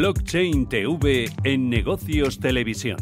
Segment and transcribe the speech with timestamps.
[0.00, 2.98] Blockchain TV en Negocios Televisión.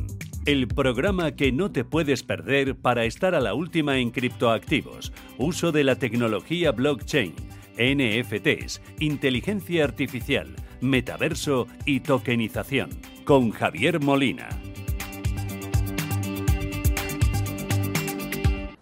[0.46, 5.72] El programa que no te puedes perder para estar a la última en criptoactivos, uso
[5.72, 7.34] de la tecnología blockchain,
[7.76, 12.88] NFTs, inteligencia artificial, metaverso y tokenización.
[13.26, 14.48] Con Javier Molina.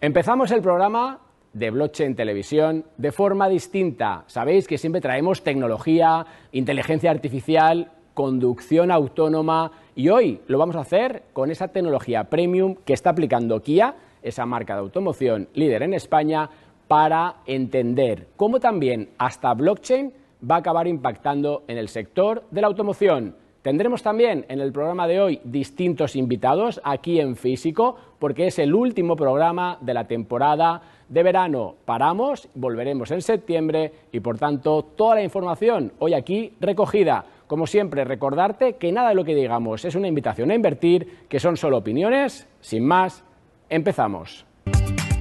[0.01, 1.19] Empezamos el programa
[1.53, 4.25] de blockchain televisión de forma distinta.
[4.27, 11.25] Sabéis que siempre traemos tecnología, inteligencia artificial, conducción autónoma y hoy lo vamos a hacer
[11.33, 16.49] con esa tecnología premium que está aplicando Kia, esa marca de automoción líder en España,
[16.89, 20.13] para entender cómo también hasta blockchain
[20.49, 23.37] va a acabar impactando en el sector de la automoción.
[23.63, 28.75] Tendremos también en el programa de hoy distintos invitados aquí en físico, porque es el
[28.75, 31.75] último programa de la temporada de verano.
[31.87, 37.25] Paramos, volveremos en septiembre y por tanto toda la información hoy aquí recogida.
[37.47, 41.41] Como siempre, recordarte que nada de lo que digamos es una invitación a invertir, que
[41.41, 42.49] son solo opiniones.
[42.61, 43.25] Sin más,
[43.69, 44.47] empezamos.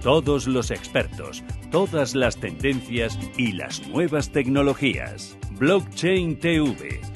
[0.02, 5.38] Todos los expertos, todas las tendencias y las nuevas tecnologías.
[5.58, 7.13] Blockchain TV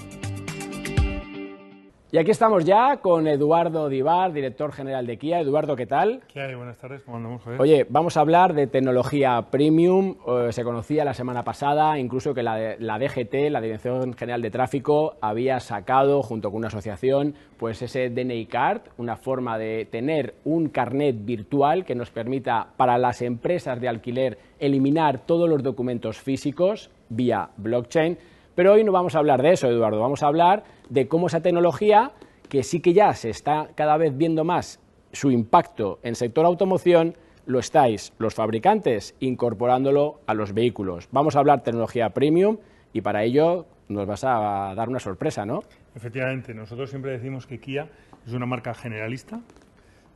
[2.10, 5.42] y aquí estamos ya con Eduardo Divar, director general de Kia.
[5.42, 6.22] Eduardo, ¿qué tal?
[6.34, 6.56] ¿Qué hay?
[6.56, 7.42] Buenas tardes, ¿cómo andamos?
[7.60, 10.16] Oye, vamos a hablar de tecnología premium.
[10.26, 14.50] Eh, se conocía la semana pasada incluso que la, la, DGT, la Dirección General de
[14.50, 20.36] Tráfico, había sacado, junto con una asociación, pues ese DNI Card, una forma de tener
[20.46, 26.18] un carnet virtual que nos permita para las empresas de alquiler eliminar todos los documentos
[26.20, 28.18] físicos vía blockchain
[28.58, 31.42] pero hoy no vamos a hablar de eso, Eduardo, vamos a hablar de cómo esa
[31.42, 32.14] tecnología,
[32.50, 34.80] que sí que ya se está cada vez viendo más
[35.12, 41.08] su impacto en sector automoción, lo estáis los fabricantes incorporándolo a los vehículos.
[41.12, 42.58] Vamos a hablar tecnología premium
[42.94, 45.60] y para ello nos vas a dar una sorpresa, ¿no?
[45.96, 47.90] Efectivamente, nosotros siempre decimos que Kia
[48.26, 49.40] es una marca generalista,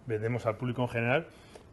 [0.07, 1.27] vendemos al público en general,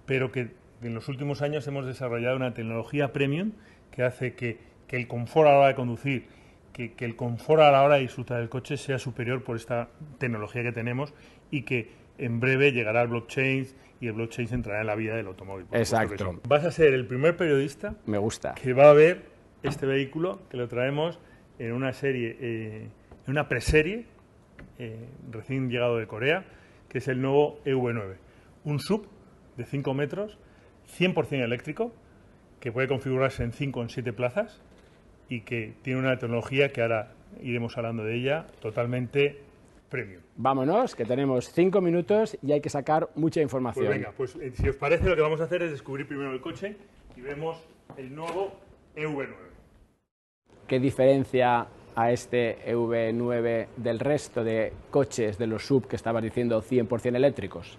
[0.04, 0.50] pero que
[0.82, 3.52] en los últimos años hemos desarrollado una tecnología premium
[3.90, 6.37] que hace que, que el confort a la hora de conducir
[6.86, 10.62] que, el confort a la hora de disfrutar del coche sea superior por esta tecnología
[10.62, 11.12] que tenemos
[11.50, 13.66] y que en breve llegará el blockchain
[14.00, 15.66] y el blockchain entrará en la vida del automóvil.
[15.72, 16.40] Exacto.
[16.46, 18.54] Vas a ser el primer periodista Me gusta.
[18.54, 19.24] que va a ver
[19.62, 21.18] este vehículo que lo traemos
[21.58, 22.88] en una serie, eh,
[23.26, 24.06] en una preserie
[24.78, 26.44] eh, recién llegado de Corea,
[26.88, 28.16] que es el nuevo EV9.
[28.64, 29.08] Un sub
[29.56, 30.38] de 5 metros,
[30.96, 31.92] 100% eléctrico,
[32.60, 34.60] que puede configurarse en 5 o en 7 plazas
[35.28, 37.12] y que tiene una tecnología que ahora
[37.42, 39.38] iremos hablando de ella totalmente
[39.88, 40.22] premium.
[40.36, 43.86] Vámonos, que tenemos cinco minutos y hay que sacar mucha información.
[43.86, 46.32] Pues venga, pues eh, si os parece lo que vamos a hacer es descubrir primero
[46.32, 46.76] el coche
[47.16, 47.58] y vemos
[47.96, 48.54] el nuevo
[48.96, 49.34] EV9.
[50.66, 51.66] ¿Qué diferencia
[51.96, 57.78] a este EV9 del resto de coches de los sub que estabas diciendo 100% eléctricos?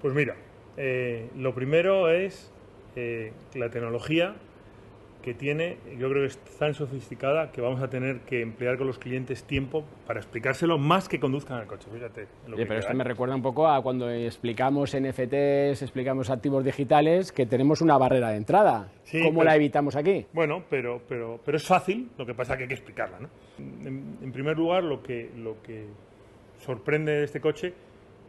[0.00, 0.36] Pues mira,
[0.76, 2.50] eh, lo primero es
[2.94, 4.36] eh, la tecnología
[5.26, 8.86] que tiene, yo creo que es tan sofisticada que vamos a tener que emplear con
[8.86, 11.88] los clientes tiempo para explicárselo más que conduzcan el coche.
[11.92, 12.28] Fíjate.
[12.46, 17.80] pero esto me recuerda un poco a cuando explicamos NFTs, explicamos activos digitales, que tenemos
[17.80, 18.92] una barrera de entrada.
[19.24, 20.26] ¿Cómo la evitamos aquí?
[20.32, 23.18] Bueno, pero, pero, pero es fácil, lo que pasa es que hay que explicarla.
[23.18, 23.28] ¿no?
[23.58, 25.86] En, primer lugar, lo que, lo que
[26.64, 27.72] sorprende de este coche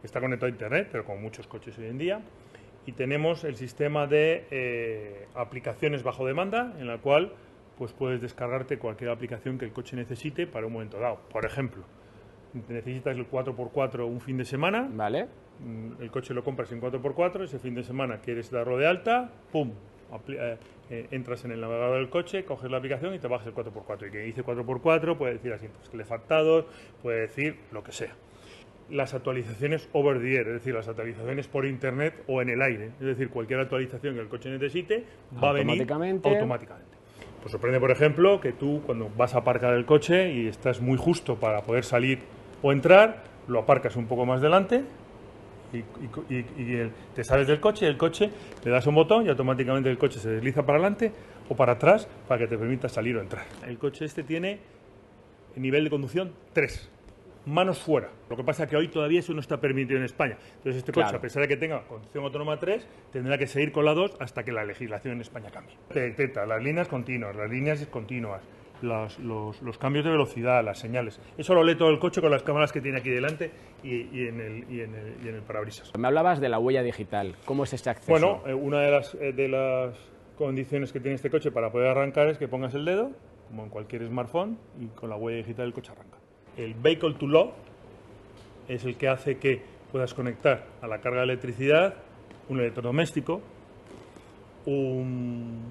[0.02, 2.20] está conectado a Internet, pero como muchos coches hoy en día
[2.88, 7.34] y tenemos el sistema de eh, aplicaciones bajo demanda en la cual
[7.76, 11.20] pues puedes descargarte cualquier aplicación que el coche necesite para un momento dado.
[11.30, 11.84] Por ejemplo,
[12.66, 15.26] necesitas el 4x4 un fin de semana, vale.
[15.60, 19.32] Mm, el coche lo compras en 4x4, ese fin de semana quieres darlo de alta,
[19.52, 19.70] pum,
[20.28, 20.56] eh,
[20.88, 24.08] eh, entras en el navegador del coche, coges la aplicación y te bajas el 4x4.
[24.08, 26.64] Y que dice 4x4 puede decir asientos calefactados,
[27.02, 28.16] puede decir lo que sea
[28.90, 32.90] las actualizaciones over the air, es decir, las actualizaciones por internet o en el aire.
[33.00, 35.04] Es decir, cualquier actualización que el coche necesite
[35.42, 36.96] va a venir automáticamente.
[37.42, 40.98] Pues sorprende, por ejemplo, que tú cuando vas a aparcar el coche y estás muy
[40.98, 42.20] justo para poder salir
[42.62, 44.82] o entrar, lo aparcas un poco más delante
[45.72, 45.82] y,
[47.14, 48.30] te sales del coche y el coche
[48.64, 51.12] le das un botón y automáticamente el coche se desliza para adelante
[51.48, 53.44] o para atrás para que te permita salir o entrar.
[53.66, 54.58] El coche este tiene
[55.56, 56.97] nivel de conducción 3
[57.48, 58.10] manos fuera.
[58.28, 60.36] Lo que pasa es que hoy todavía eso no está permitido en España.
[60.56, 63.84] Entonces este coche, a pesar de que tenga conducción autónoma 3, tendrá que seguir con
[63.84, 65.76] la 2 hasta que la legislación en España cambie.
[65.92, 68.42] Detecta las líneas continuas, las líneas continuas,
[68.82, 71.20] los, los, cambios de velocidad, las señales.
[71.36, 73.50] Eso lo lee todo el coche con las cámaras que tiene aquí delante
[73.82, 75.92] y, en, el, y, en, el, y en, el, parabrisas.
[75.98, 77.34] Me hablabas de la huella digital.
[77.44, 78.10] ¿Cómo es este acceso?
[78.10, 79.96] Bueno, eh, una de las, eh, de las
[80.36, 83.10] condiciones que tiene este coche para poder arrancar es que pongas el dedo,
[83.48, 86.17] como en cualquier smartphone, y con la huella digital el coche arranca
[86.58, 87.48] el Vehicle to Load
[88.68, 91.94] es el que hace que puedas conectar a la carga de electricidad
[92.50, 93.40] un electrodoméstico,
[94.66, 95.62] un-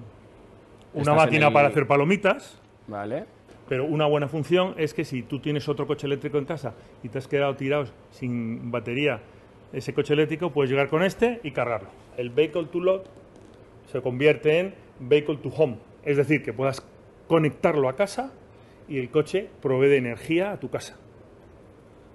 [0.94, 3.24] una Estás máquina el- para hacer palomitas, Vale.
[3.68, 7.08] pero una buena función es que si tú tienes otro coche eléctrico en casa y
[7.08, 9.20] te has quedado tirado sin batería
[9.72, 11.90] ese coche eléctrico, puedes llegar con este y cargarlo.
[12.16, 13.02] El Vehicle to Load
[13.92, 16.82] se convierte en Vehicle to Home, es decir, que puedas
[17.28, 18.32] conectarlo a casa
[18.88, 20.96] y el coche provee de energía a tu casa.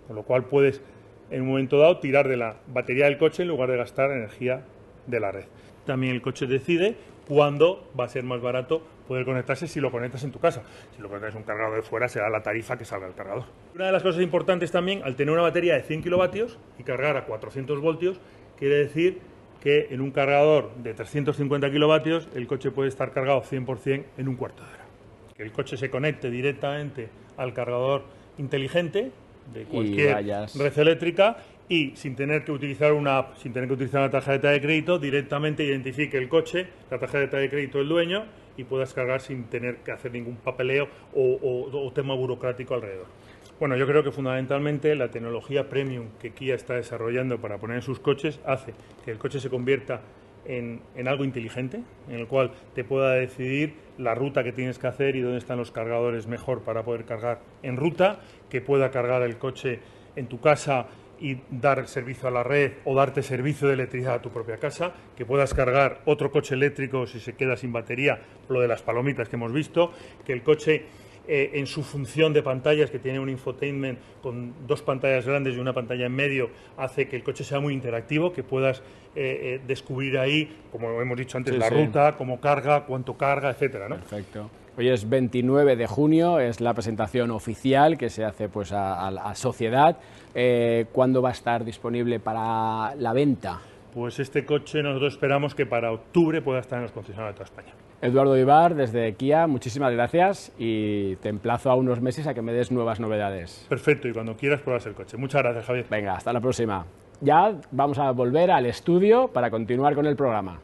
[0.07, 0.81] Con lo cual puedes
[1.29, 4.65] en un momento dado tirar de la batería del coche en lugar de gastar energía
[5.07, 5.45] de la red.
[5.85, 6.95] También el coche decide
[7.27, 10.63] cuándo va a ser más barato poder conectarse si lo conectas en tu casa.
[10.95, 13.45] Si lo conectas en un cargador de fuera será la tarifa que salga el cargador.
[13.75, 17.17] Una de las cosas importantes también, al tener una batería de 100 kilovatios y cargar
[17.17, 18.19] a 400 voltios,
[18.57, 19.19] quiere decir
[19.61, 24.35] que en un cargador de 350 kilovatios el coche puede estar cargado 100% en un
[24.35, 24.82] cuarto de hora.
[25.35, 28.03] Que el coche se conecte directamente al cargador
[28.37, 29.11] inteligente
[29.53, 30.15] de cualquier
[30.55, 31.37] red eléctrica
[31.67, 34.99] y sin tener que utilizar una app, sin tener que utilizar una tarjeta de crédito,
[34.99, 38.25] directamente identifique el coche, la tarjeta de crédito del dueño
[38.57, 43.07] y puedas cargar sin tener que hacer ningún papeleo o, o- o tema burocrático alrededor.
[43.59, 47.81] Bueno, yo creo que fundamentalmente la tecnología premium que Kia está desarrollando para poner en
[47.81, 48.73] sus coches hace
[49.05, 50.01] que el coche se convierta
[50.45, 55.15] en, algo inteligente, en el cual te pueda decidir la ruta que tienes que hacer
[55.15, 58.19] y dónde están los cargadores mejor para poder cargar en ruta,
[58.49, 59.79] que pueda cargar el coche
[60.15, 60.87] en tu casa
[61.19, 64.93] y dar servicio a la red o darte servicio de electricidad a tu propia casa,
[65.15, 68.19] que puedas cargar otro coche eléctrico si se queda sin batería,
[68.49, 69.91] lo de las palomitas que hemos visto,
[70.25, 70.85] que el coche
[71.27, 75.59] eh, en su función de pantallas, que tiene un infotainment con dos pantallas grandes y
[75.59, 78.83] una pantalla en medio, hace que el coche sea muy interactivo, que puedas eh,
[79.55, 81.75] eh, descubrir ahí, como hemos dicho antes, Sí, la sí.
[81.75, 83.95] ruta, cómo carga, cuánto carga, etcétera, ¿no?
[83.97, 84.49] Perfecto.
[84.75, 89.11] Hoy es 29 de junio, es la presentación oficial que se hace pues a, a
[89.11, 89.97] la sociedad.
[90.33, 93.61] Eh, ¿Cuándo va a estar disponible para la venta?
[93.93, 97.55] Pues este coche nosotros esperamos que para octubre pueda estar en los concesionarios de toda
[97.55, 97.73] España.
[98.03, 102.51] Eduardo Ibar, desde Kia, muchísimas gracias y te emplazo a unos meses a que me
[102.51, 103.65] des nuevas novedades.
[103.69, 105.15] Perfecto, y cuando quieras pruebas el coche.
[105.15, 105.85] Muchas gracias, Javier.
[105.89, 106.85] Venga, hasta la próxima.
[107.21, 110.59] Ya vamos a volver al estudio para continuar con el programa.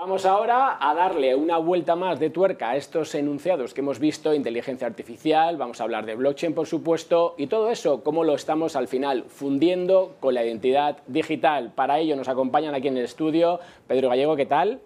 [0.00, 4.32] Vamos ahora a darle una vuelta más de tuerca a estos enunciados que hemos visto,
[4.32, 8.76] inteligencia artificial, vamos a hablar de blockchain por supuesto, y todo eso, cómo lo estamos
[8.76, 11.72] al final fundiendo con la identidad digital.
[11.74, 14.80] Para ello nos acompañan aquí en el estudio Pedro Gallego, ¿qué tal?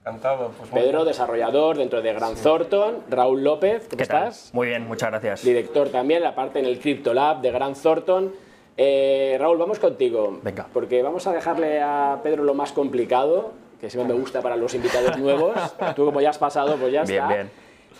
[0.00, 0.52] Encantado.
[0.56, 4.28] Pues Pedro, desarrollador dentro de Grant Thornton, Raúl López, ¿cómo ¿Qué tal?
[4.28, 4.54] estás?
[4.54, 5.44] Muy bien, muchas gracias.
[5.44, 8.32] director también, la parte en el Crypto Lab de Grant Thornton.
[8.78, 10.40] Eh, Raúl, vamos contigo.
[10.42, 10.66] Venga.
[10.72, 13.52] Porque vamos a dejarle a Pedro lo más complicado,
[13.84, 15.54] que siempre me gusta para los invitados nuevos.
[15.94, 17.34] Tú, como ya has pasado, pues ya Bien, está.
[17.34, 17.50] bien.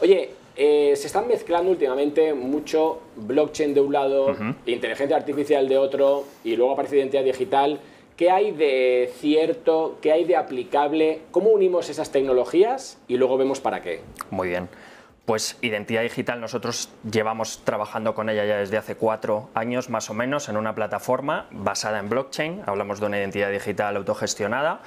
[0.00, 4.34] Oye, eh, se están mezclando últimamente mucho blockchain de un lado,
[4.66, 7.81] inteligencia artificial de otro, y luego aparece identidad digital.
[8.16, 9.98] ¿Qué hay de cierto?
[10.00, 11.20] ¿Qué hay de aplicable?
[11.32, 12.98] ¿Cómo unimos esas tecnologías?
[13.08, 14.00] Y luego vemos para qué.
[14.31, 14.69] Muy bien.
[15.26, 20.14] Pues identidad digital, nosotros llevamos trabajando con ella ya desde hace cuatro años más o
[20.14, 22.62] menos en una plataforma basada en blockchain.
[22.66, 24.82] Hablamos de una identidad digital autogestionada.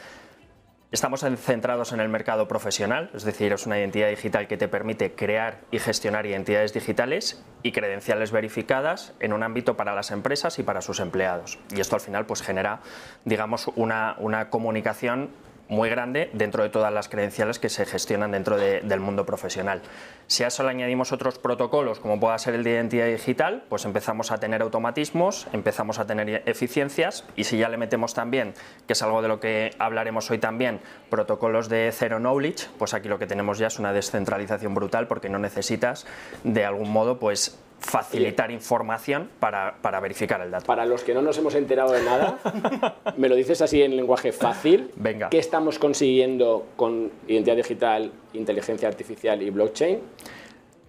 [0.89, 4.69] Estamos en- centrados en el mercado profesional, es decir, es una identidad digital que te
[4.69, 10.59] permite crear y gestionar identidades digitales y credenciales verificadas en un ámbito para las empresas
[10.59, 11.59] y para sus empleados.
[11.75, 12.79] Y esto al final pues genera,
[13.25, 15.29] digamos, una, una comunicación
[15.69, 19.81] muy grande dentro de todas las credenciales que se gestionan dentro de- del mundo profesional.
[20.27, 23.85] Si a eso le añadimos otros protocolos, como pueda ser el de identidad digital, pues
[23.85, 28.53] empezamos a tener automatismos, empezamos a tener eficiencias y si ya le metemos también,
[28.87, 33.07] que es algo de lo que hablaremos hoy también, protocolos de zero knowledge, pues aquí
[33.09, 36.05] lo que tenemos ya es una descentralización brutal porque no necesitas
[36.43, 40.65] de algún modo pues facilitar información para, para verificar el dato.
[40.65, 42.39] Para los que no nos hemos enterado de nada,
[43.17, 44.91] me lo dices así en lenguaje fácil.
[44.95, 45.29] Venga.
[45.29, 49.99] ¿Qué estamos consiguiendo con identidad digital, inteligencia artificial y blockchain?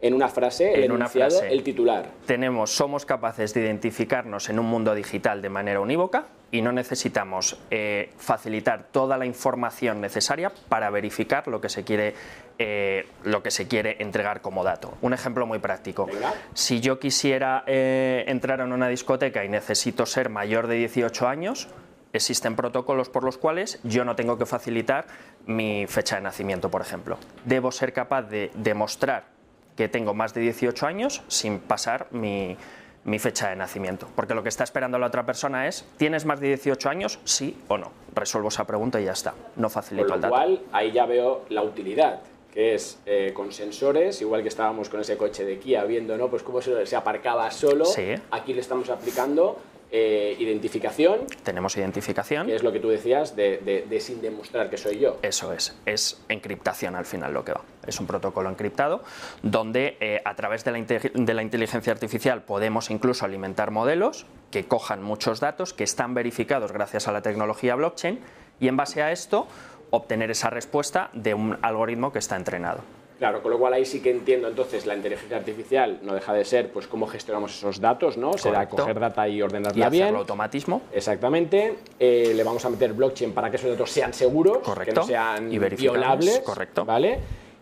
[0.01, 1.53] En una frase, el En una enunciado, frase.
[1.53, 2.07] el titular.
[2.27, 7.59] tenemos, somos capaces de identificarnos en un mundo digital de manera unívoca y no necesitamos
[7.71, 12.15] eh, facilitar toda la información necesaria para verificar lo que se quiere,
[12.59, 14.95] eh, lo que se quiere entregar como dato.
[15.03, 16.07] Un ejemplo muy práctico.
[16.07, 16.33] Venga.
[16.55, 21.69] Si yo quisiera eh, entrar en una discoteca y necesito ser mayor de 18 años,
[22.13, 25.07] existen protocolos por los cuales yo no tengo que facilitar
[25.45, 27.19] mi fecha de nacimiento, por ejemplo.
[27.45, 29.37] Debo ser capaz de demostrar
[29.79, 32.57] que tengo más de 18 años sin pasar mi,
[33.05, 34.09] mi fecha de nacimiento.
[34.17, 37.21] Porque lo que está esperando la otra persona es, ¿tienes más de 18 años?
[37.23, 37.93] Sí o no.
[38.13, 39.35] Resuelvo esa pregunta y ya está.
[39.55, 40.35] No Con facilito lo el dato.
[40.35, 42.23] cual, ahí ya veo la utilidad.
[42.53, 46.17] Que que es eh, con sensores, igual que estábamos con ese coche de Kia viendo,
[46.17, 46.27] ¿no?
[46.27, 47.85] Pues cómo se, se aparcaba solo.
[47.85, 48.15] Sí.
[48.33, 49.59] Aquí le estamos aplicando
[49.91, 52.47] eh, identificación, Tenemos identificación.
[52.47, 55.19] que es lo que tú decías, de, de- de sin demostrar que soy yo.
[55.23, 57.63] Eso es, es encriptación al final lo que va.
[57.87, 59.03] Es un protocolo encriptado
[59.43, 64.65] donde eh, a través de la, de la inteligencia artificial podemos incluso alimentar modelos que
[64.67, 68.21] cojan muchos datos que están verificados gracias a la tecnología blockchain
[68.61, 69.47] y en base a esto
[69.91, 72.81] obtener esa respuesta de un algoritmo que está entrenado.
[73.19, 76.45] Claro, con lo cual ahí sí que entiendo entonces la inteligencia artificial no deja de
[76.45, 78.33] ser pues cómo gestionamos esos datos, ¿no?
[78.39, 78.77] Será Correcto.
[78.77, 80.03] coger data y Y ordenarla bien.
[80.05, 80.83] hacerlo automatismo.
[80.93, 81.79] Exactamente.
[81.99, 85.01] Eh, le vamos a meter blockchain para que esos datos sean seguros, que Correcto.
[85.01, 86.41] no sean Y violables.
[86.41, 86.85] correcto.
[86.85, 87.19] ¿Vale?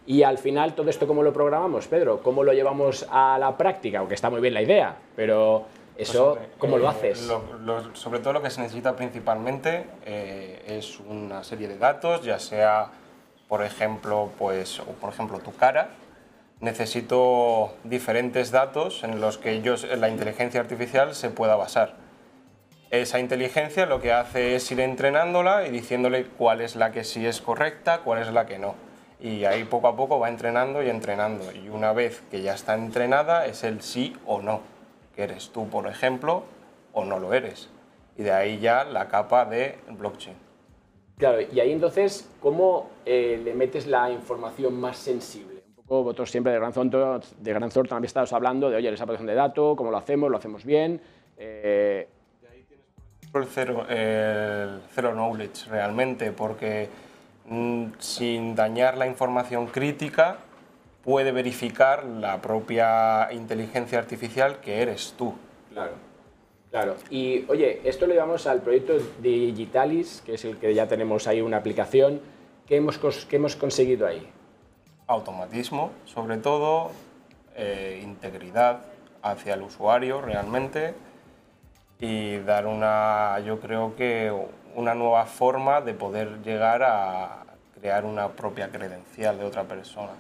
[0.07, 2.23] Y al final, todo esto, ¿cómo lo programamos, Pedro?
[2.23, 3.99] ¿Cómo lo llevamos a la práctica?
[4.01, 5.65] Aunque está muy bien la idea, pero
[5.97, 7.27] eso, Pues, hombre, ¿cómo lo eh, haces?
[7.27, 12.23] lo- lo- sobre todo lo que se necesita principalmente eh, es una serie de datos,
[12.23, 12.89] ya sea,
[13.49, 15.91] por ejemplo, pues, o por ejemplo, tu cara.
[16.61, 21.95] Necesito diferentes datos en los que yo, la inteligencia artificial se pueda basar.
[22.91, 27.27] Esa inteligencia lo que hace es ir entrenándola y diciéndole cuál es la que sí
[27.27, 28.75] es correcta, cuál es la que no.
[29.21, 31.53] Y ahí poco a poco va entrenando y entrenando.
[31.53, 34.61] Y una vez que ya está entrenada es el sí o no,
[35.15, 36.45] que eres tú, por ejemplo,
[36.93, 37.69] o no lo eres.
[38.17, 40.46] Y de ahí ya la capa de blockchain.
[41.19, 45.63] Claro, y ahí entonces, ¿cómo eh, le metes la información más sensible?
[45.77, 48.89] Un poco vosotros siempre de Gran Thornton, de Gran Thornton habéis estado hablando de, oye,
[48.93, 51.01] esa protección de datos, cómo lo hacemos, lo hacemos bien.
[51.39, 52.09] eh,
[53.35, 56.89] el cero, el cero knowledge realmente, porque
[57.47, 60.39] mm, sin dañar la información crítica
[61.05, 65.35] puede verificar la propia inteligencia artificial que eres tú.
[65.73, 65.93] Claro,
[66.77, 66.97] claro.
[67.09, 71.41] Y oye, esto lo llevamos al proyecto Digitalis, que es el que ya tenemos ahí
[71.41, 72.21] una aplicación.
[72.67, 74.29] ¿Qué hemos, qué hemos conseguido ahí?
[75.07, 76.91] Automatismo, sobre todo,
[77.55, 78.81] eh, integridad
[79.23, 80.95] hacia el usuario realmente
[81.99, 84.31] y dar una, yo creo que
[84.75, 87.45] una nueva forma de poder llegar a
[87.81, 90.13] crear una propia credencial de otra persona.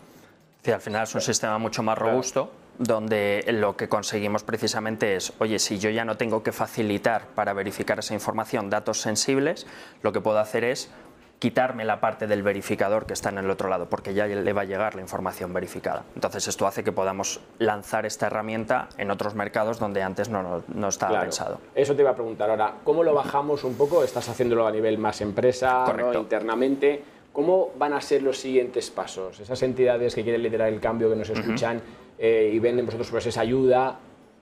[0.62, 5.33] Sí, al final es un sistema mucho más robusto donde lo que conseguimos precisamente es,
[5.38, 9.66] oye, si yo ya no tengo que facilitar para verificar esa información datos sensibles,
[10.02, 10.90] lo que puedo hacer es
[11.38, 14.62] quitarme la parte del verificador que está en el otro lado, porque ya le va
[14.62, 16.04] a llegar la información verificada.
[16.14, 20.62] Entonces esto hace que podamos lanzar esta herramienta en otros mercados donde antes no, no-
[20.68, 21.25] no estaba Claro.
[21.26, 21.61] pensado.
[21.75, 22.76] Eso te iba a preguntar ahora.
[22.85, 24.02] ¿Cómo lo bajamos un poco?
[24.02, 27.04] Estás haciéndolo a nivel más empresa, internamente.
[27.35, 29.38] ¿Cómo van a ser los siguientes pasos?
[29.38, 31.83] Esas entidades que quieren liderar el cambio, que nos escuchan
[32.18, 33.99] eh, y ven en vosotros pues, esa ayuda,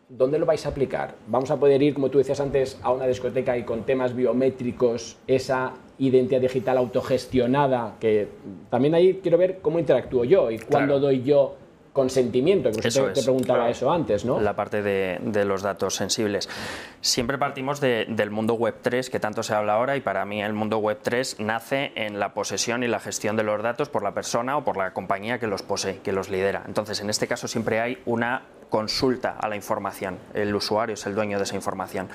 [0.08, 1.14] ¿dónde lo vais a aplicar?
[1.28, 5.16] ¿Vamos a poder ir, como tú decías antes, a una discoteca y con temas biométricos,
[5.26, 7.96] esa identidad digital autogestionada?
[8.00, 8.28] Que
[8.70, 11.00] también ahí quiero ver cómo interactúo yo y cuándo Claro.
[11.00, 11.56] doy yo
[11.94, 13.72] consentimiento, que Eso te, te preguntaba claro.
[13.72, 14.38] eso antes, ¿no?
[14.40, 16.50] la parte de, de los datos sensibles.
[17.00, 20.42] Siempre partimos de- del mundo Web 3, que tanto se habla ahora, y para mí
[20.42, 24.02] el mundo Web 3 nace en la posesión y la gestión de los datos por
[24.02, 26.64] la persona o por la compañía que los posee, que los lidera.
[26.66, 30.18] Entonces, en este caso siempre hay una consulta a la información.
[30.34, 32.08] El usuario es el dueño de esa información.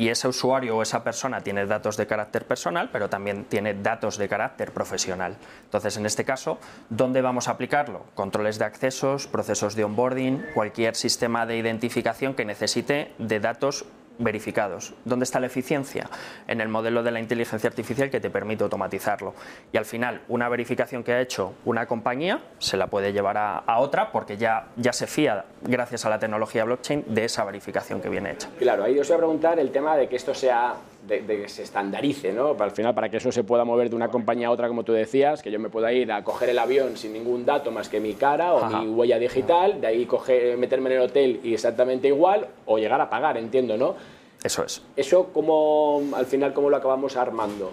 [0.00, 4.16] Y ese usuario o esa persona tiene datos de carácter personal, pero también tiene datos
[4.16, 5.36] de carácter profesional.
[5.64, 8.06] Entonces, en este caso, ¿dónde vamos a aplicarlo?
[8.14, 13.84] Controles de accesos, procesos de onboarding, cualquier sistema de identificación que necesite de datos
[14.20, 14.94] verificados.
[15.04, 16.08] ¿Dónde está la eficiencia?
[16.46, 19.34] En el modelo de la inteligencia artificial que te permite automatizarlo.
[19.72, 23.78] Y al final, una verificación que ha hecho una compañía se la puede llevar a,
[23.80, 28.08] otra porque ya, ya se fía, gracias a la tecnología blockchain, de esa verificación que
[28.08, 28.48] viene hecha.
[28.58, 30.74] Claro, ahí os voy a preguntar el tema de que esto sea,
[31.10, 32.56] de, de que se estandarice, ¿no?
[32.58, 34.92] Al final, para que eso se pueda mover de una compañía a otra, como tú
[34.92, 37.98] decías, que yo me pueda ir a coger el avión sin ningún dato más que
[37.98, 38.80] mi cara o Ajá.
[38.80, 43.00] mi huella digital, de ahí coger, meterme en el hotel y exactamente igual, o llegar
[43.00, 43.96] a pagar, entiendo, ¿no?
[44.42, 44.82] Eso es.
[44.96, 47.72] Eso, ¿cómo, al final, ¿cómo lo acabamos armando?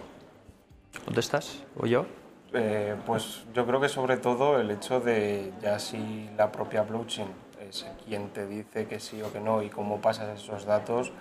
[1.05, 1.63] ¿Dónde estás?
[1.79, 2.05] ¿O yo?
[2.53, 7.27] Eh, pues yo creo que sobre todo el hecho de ya si la propia blockchain
[7.69, 11.11] es quien te dice que sí o que no y cómo pasas esos datos,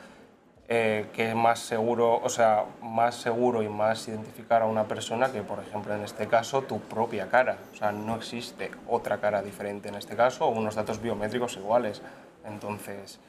[0.69, 5.31] eh, que es más seguro, o sea, más seguro y más identificar a una persona
[5.31, 7.59] que, por ejemplo, en este caso, tu propia cara.
[7.73, 12.03] O sea, no existe otra cara diferente en este caso o unos datos biométricos iguales.
[12.45, 13.21] Entonces,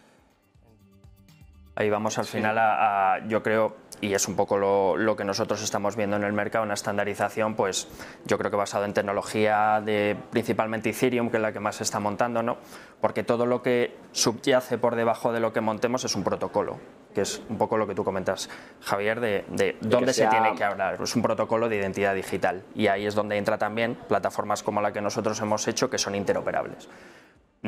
[1.80, 5.96] Ahí vamos al final a, yo creo, y es un poco lo, que nosotros estamos
[5.96, 7.88] viendo en el mercado, una estandarización, pues
[8.26, 11.84] yo creo que basado en tecnología de principalmente Ethereum, que es la que más se
[11.84, 12.58] está montando, ¿no?
[13.00, 16.80] Porque todo lo que subyace por debajo de lo que montemos es un protocolo,
[17.14, 18.50] que es un poco lo que tú comentas,
[18.82, 20.98] Javier, de, dónde se tiene que hablar.
[21.00, 24.92] Es un protocolo de identidad digital y ahí es donde entra también plataformas como la
[24.92, 26.90] que nosotros hemos hecho, que son interoperables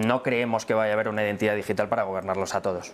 [0.05, 2.93] no creemos que vaya a haber una identidad digital para gobernarlos a todos,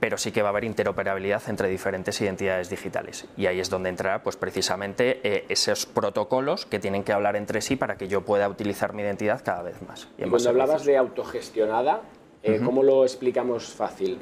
[0.00, 3.26] pero sí que va a haber interoperabilidad entre diferentes identidades digitales.
[3.36, 7.60] Y ahí es donde entrará pues, precisamente eh, esos protocolos que tienen que hablar entre
[7.60, 10.08] sí para que yo pueda utilizar mi identidad cada vez más.
[10.18, 12.02] Y, cuando hablabas de autogestionada,
[12.46, 14.18] eh, ¿cómo lo explicamos fácil?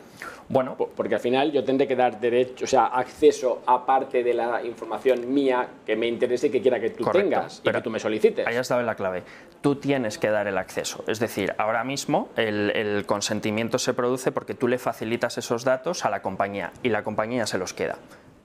[0.49, 4.35] Bueno, porque al final yo tendré que dar derecho, o sea, acceso a parte de
[4.35, 7.91] la información mía que me interese y que quiera que tú tengas y que tú
[7.91, 8.47] me solicites.
[8.47, 9.23] Ahí estado en la clave.
[9.61, 11.05] Tú tienes que dar el acceso.
[11.07, 16.11] Es decir, ahora mismo el, consentimiento se produce porque tú le facilitas esos datos a
[16.11, 17.97] la compañía y la compañía se los queda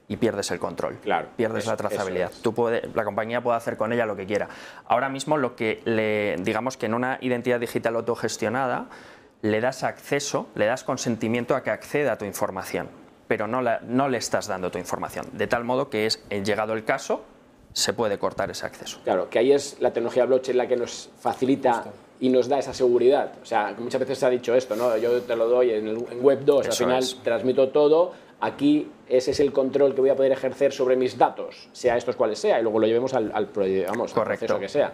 [0.08, 0.98] y pierdes el control.
[1.04, 2.32] Claro, pierdes la trazabilidad.
[2.42, 2.54] Tú
[2.96, 4.50] la compañía puede hacer con ella lo que quiera.
[4.88, 8.88] Ahora mismo lo que le digamos que en una identidad digital autogestionada
[9.42, 12.90] le das acceso, le das consentimiento a que acceda a tu información,
[13.28, 15.28] pero no, no le estás dando tu información.
[15.34, 17.24] De tal modo que es, eh, llegado el caso,
[17.74, 19.00] se puede cortar ese acceso.
[19.04, 21.86] Claro, que ahí es la tecnología blockchain la que nos facilita
[22.20, 23.34] y nos da esa seguridad.
[23.42, 24.98] O sea, muchas veces se ha dicho esto, ¿no?
[24.98, 29.54] Yo te lo doy en, Web 2, al final transmito todo, aquí ese es el
[29.54, 32.80] control que voy a poder ejercer sobre mis datos, sea estos cuales sea, y luego
[32.80, 33.50] lo llevemos al, al,
[33.88, 34.92] vamos, al proceso que sea.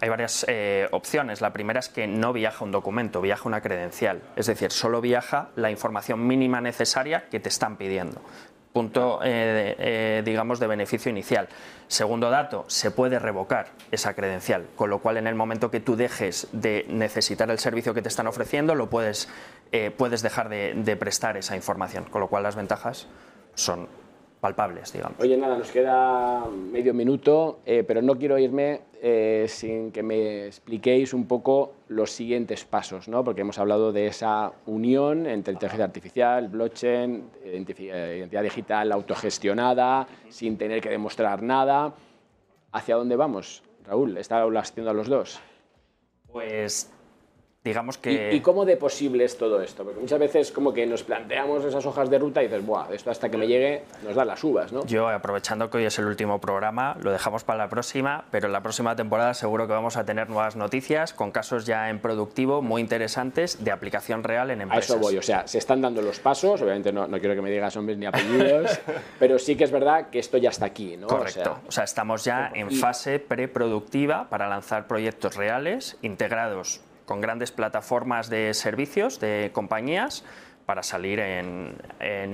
[0.00, 1.40] Hay varias eh, opciones.
[1.40, 4.22] La primera es que no viaja un documento, viaja una credencial.
[4.36, 8.20] Es decir, solo viaja la información mínima necesaria que te están pidiendo.
[8.72, 11.48] Punto, eh, eh, digamos, de beneficio inicial.
[11.88, 15.96] Segundo dato, se puede revocar esa credencial, con lo cual en el momento que tú
[15.96, 19.28] dejes de necesitar el servicio que te están ofreciendo, lo puedes,
[19.96, 23.08] puedes dejar de prestar esa información, con lo cual las ventajas
[23.54, 23.88] son
[24.40, 25.18] palpables, digamos.
[25.20, 30.46] Oye, nada, nos queda medio minuto, eh, pero no quiero irme eh, sin que me
[30.46, 33.24] expliquéis un poco los siguientes pasos, ¿no?
[33.24, 40.80] porque hemos hablado de esa unión entre inteligencia artificial, blockchain, identidad digital autogestionada, sin tener
[40.80, 41.94] que demostrar nada.
[42.70, 44.18] ¿Hacia dónde vamos, Raúl?
[44.18, 45.40] ¿Está haciendo a los dos?
[46.30, 46.92] Pues
[47.64, 48.34] digamos que...
[48.34, 49.84] ¿Y, cómo de posible es todo esto?
[49.84, 53.10] Porque muchas veces como que nos planteamos esas hojas de ruta y dices, Buah, esto
[53.10, 54.84] hasta que me llegue nos da las uvas, ¿no?
[54.86, 58.52] Yo, aprovechando que hoy es el último programa, lo dejamos para la próxima, pero en
[58.52, 62.62] la próxima temporada seguro que vamos a tener nuevas noticias con casos ya en productivo
[62.62, 64.90] muy interesantes de aplicación real en empresas.
[64.90, 67.42] A eso voy, o sea, se están dando los pasos, obviamente no, no quiero que
[67.42, 68.80] me digas hombres ni apellidos,
[69.18, 71.06] pero sí que es verdad que esto ya está aquí, ¿no?
[71.08, 77.50] Correcto, o sea, estamos ya en fase preproductiva para lanzar proyectos reales integrados con grandes
[77.52, 80.24] plataformas de servicios de compañías
[80.66, 81.74] para salir en,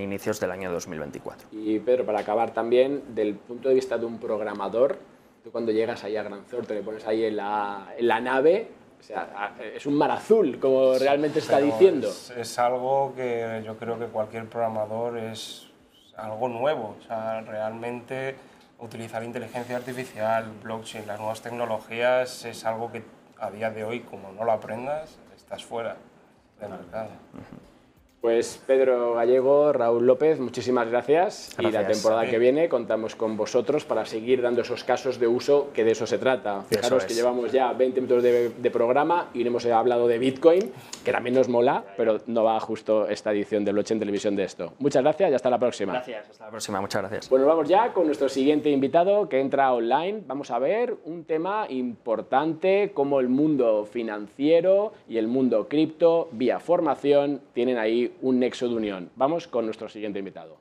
[0.00, 1.48] inicios del año 2024.
[1.52, 4.98] Y Pedro, para acabar también, del punto de vista de un programador,
[5.44, 8.68] tú cuando llegas ahí a Gran Zorte, le pones ahí en la, en la nave,
[8.98, 12.08] o sea, es un mar azul, como realmente está diciendo.
[12.08, 15.70] Es, es, algo que yo creo que cualquier programador es
[16.16, 16.96] algo nuevo.
[16.98, 18.34] O sea, realmente
[18.80, 23.04] utilizar inteligencia artificial, blockchain, las nuevas tecnologías es algo que
[23.44, 25.96] a día de hoy, como no lo aprendas, estás fuera
[26.58, 27.10] del mercado.
[28.24, 31.54] Pues Pedro Gallego, Raúl López, muchísimas gracias.
[31.58, 35.68] Y la temporada que viene contamos con vosotros para seguir dando esos casos de uso,
[35.74, 36.62] que de eso se trata.
[36.62, 40.72] Fijaros que llevamos ya 20 minutos de, de, programa y hemos hablado de Bitcoin,
[41.04, 44.72] que también nos mola, pero no va justo esta edición de Blockchain Televisión de esto.
[44.78, 45.92] Muchas gracias y hasta la próxima.
[45.92, 47.28] Gracias, hasta la próxima, muchas gracias.
[47.28, 50.22] Bueno, vamos ya con nuestro siguiente invitado que entra online.
[50.26, 56.58] Vamos a ver un tema importante como el mundo financiero y el mundo cripto, vía
[56.58, 59.10] formación, tienen ahí un nexo de unión.
[59.16, 60.58] Vamos con nuestro siguiente invitado.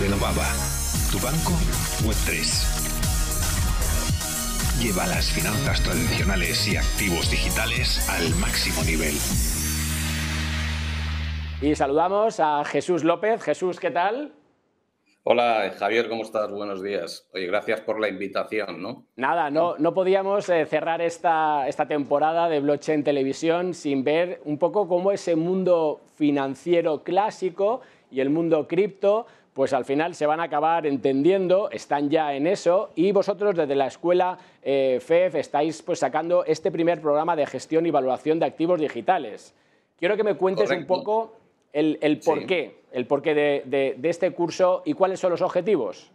[0.00, 0.46] Renovaba.
[1.12, 1.52] Tu banco
[2.06, 2.80] Web 3.
[4.80, 9.14] Lleva las finanzas tradicionales y activos digitales al máximo nivel.
[11.60, 13.42] Y saludamos a Jesús López.
[13.42, 14.32] Jesús, ¿qué tal?
[15.32, 16.50] Hola, Javier, ¿cómo estás?
[16.50, 17.28] Buenos días.
[17.32, 19.04] Oye, gracias por la invitación, ¿no?
[19.14, 24.58] Nada, no, no podíamos eh, cerrar esta, esta temporada de Blockchain Televisión sin ver un
[24.58, 30.40] poco cómo ese mundo financiero clásico y el mundo cripto pues al final se van
[30.40, 35.80] a acabar entendiendo, están ya en eso y vosotros desde la escuela eh, FEF estáis
[35.82, 39.54] pues sacando este primer programa de gestión y evaluación de activos digitales.
[39.96, 41.36] Quiero que me cuentes un poco
[41.72, 46.10] el, porqué, el porqué de, este curso y cuáles son los objetivos.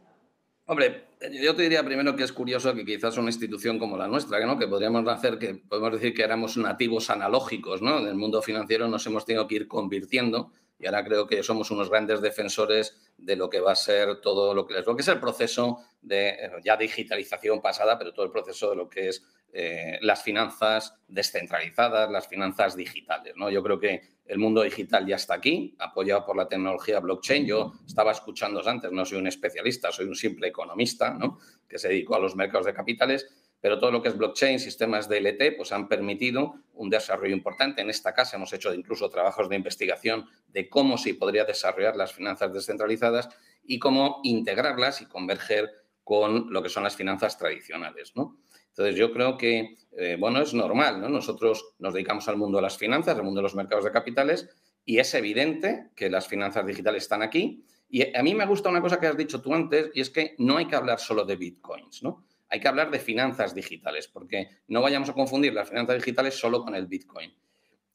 [0.67, 4.43] Hombre, Yo te diría primero que es curioso que quizás una institución como la nuestra,
[4.45, 4.57] ¿no?
[4.57, 8.03] que podríamos hacer, que podemos decir que éramos nativos analógicos ¿no?
[8.03, 11.89] del mundo financiero, nos hemos tenido que ir convirtiendo y ahora creo que somos unos
[11.89, 15.19] grandes defensores de lo que va a ser todo lo que, lo que es el
[15.19, 19.97] proceso de eh, ya digitalización pasada, pero todo el proceso de lo que es eh,
[20.01, 23.33] las finanzas descentralizadas, las finanzas digitales.
[23.37, 23.49] ¿no?
[23.49, 27.45] Yo creo que el mundo digital ya está aquí, apoyado por la tecnología blockchain.
[27.45, 31.39] Yo estaba escuchando antes, no soy un especialista, soy un simple economista ¿no?
[31.67, 33.27] que se dedicó a los mercados de capitales,
[33.61, 37.81] pero todo lo que es blockchain, sistemas de DLT, pues han permitido un desarrollo importante.
[37.81, 42.13] En esta casa hemos hecho incluso trabajos de investigación de cómo se podría desarrollar las
[42.13, 43.29] finanzas descentralizadas
[43.63, 48.13] y cómo integrarlas y converger con lo que son las finanzas tradicionales.
[48.15, 48.37] ¿no?
[48.69, 51.09] Entonces, yo creo que, eh, bueno, es normal, ¿no?
[51.09, 54.49] Nosotros nos dedicamos al mundo de las finanzas, al mundo de los mercados de capitales,
[54.85, 57.65] y es evidente que las finanzas digitales están aquí.
[57.89, 60.35] Y a mí me gusta una cosa que has dicho tú antes, y es que
[60.37, 62.25] no hay que hablar solo de bitcoins, ¿no?
[62.49, 66.61] Hay que hablar de finanzas digitales, porque no vayamos a confundir las finanzas digitales solo
[66.61, 67.33] con el bitcoin.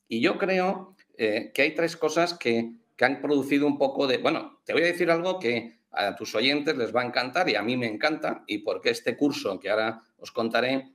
[0.08, 4.16] Y yo creo eh, que hay tres cosas que, que han producido un poco de...
[4.16, 7.56] Bueno, te voy a decir algo que a tus oyentes les va a encantar y
[7.56, 10.92] a mí me encanta, y porque este curso que ahora os contaré,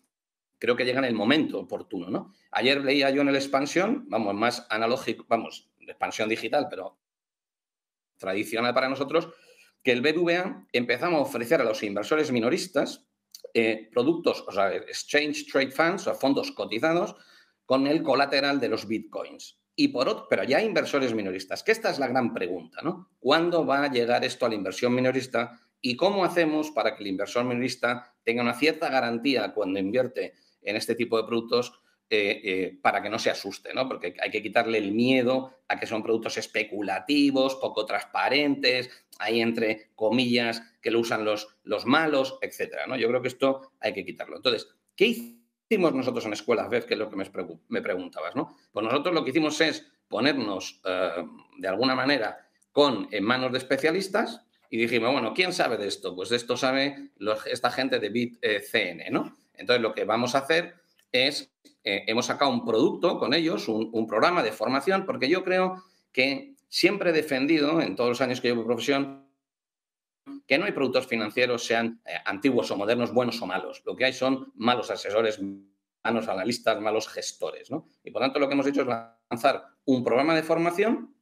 [0.58, 2.10] creo que llega en el momento oportuno.
[2.10, 2.34] ¿no?
[2.51, 6.97] Ayer leía yo en el expansión, vamos, más analógico, vamos, expansión digital, pero
[8.17, 9.29] tradicional para nosotros,
[9.84, 13.05] que el BBVA empezamos a ofrecer a los inversores minoristas
[13.53, 17.15] eh, productos, o sea, exchange trade funds, o fondos cotizados,
[17.65, 19.60] con el colateral de los bitcoins.
[19.75, 23.09] Y por otro, pero ya hay inversores minoristas, que esta es la gran pregunta, ¿no?
[23.19, 27.09] ¿Cuándo va a llegar esto a la inversión minorista y cómo hacemos para que el
[27.09, 31.73] inversor minorista tenga una cierta garantía cuando invierte en este tipo de productos
[32.09, 33.88] eh, eh, para que no se asuste, ¿no?
[33.88, 39.89] Porque hay que quitarle el miedo a que son productos especulativos, poco transparentes, ahí entre
[39.95, 42.95] comillas que lo usan los, los malos, etcétera, ¿no?
[42.95, 44.38] Yo creo que esto hay que quitarlo.
[44.38, 45.05] Entonces, ¿qué
[45.67, 46.86] hicimos nosotros en escuelas ¿Ves?
[46.86, 48.56] Que es lo que me, preguntabas, ¿no?
[48.71, 51.25] Pues nosotros lo que hicimos es ponernos eh,
[51.58, 56.15] de alguna manera con en manos de especialistas y dijimos, bueno, ¿quién sabe de esto?
[56.15, 57.12] Pues esto sabe
[57.49, 59.36] esta gente de BitCN, eh, ¿no?
[59.54, 60.75] Entonces lo que vamos a hacer
[61.12, 61.49] es,
[61.84, 66.56] eh, hemos sacado un producto con ellos, un, programa de formación, porque yo creo que
[66.67, 69.24] siempre he defendido, en todos los años que llevo profesión,
[70.47, 73.81] que no hay productos financieros, sean eh, antiguos o modernos, buenos o malos.
[73.85, 75.39] Lo que hay son malos asesores,
[76.03, 77.71] malos analistas, malos gestores.
[77.71, 77.88] ¿no?
[78.03, 81.15] Y por tanto lo que hemos hecho es lanzar un programa de formación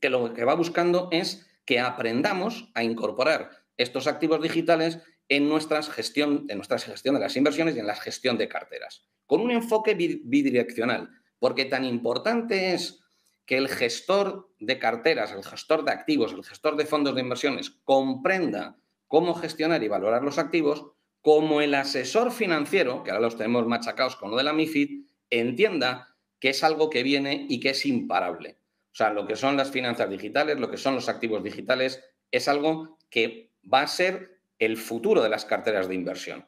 [0.00, 5.50] que lo que va buscando es que aprendamos a incorporar estos activos digitales en,
[5.90, 9.50] gestión, en nuestra gestión de las inversiones y en la gestión de carteras, con un
[9.50, 13.02] enfoque bidireccional, porque tan importante es
[13.46, 17.70] que el gestor de carteras, el gestor de activos, el gestor de fondos de inversiones
[17.84, 20.86] comprenda cómo gestionar y valorar los activos,
[21.20, 26.16] como el asesor financiero, que ahora los tenemos machacados con lo de la MIFID, entienda
[26.40, 28.58] que es algo que viene y que es imparable.
[28.92, 32.48] O sea, lo que son las finanzas digitales, lo que son los activos digitales, es
[32.48, 36.46] algo que va a ser el futuro de las carteras de inversión.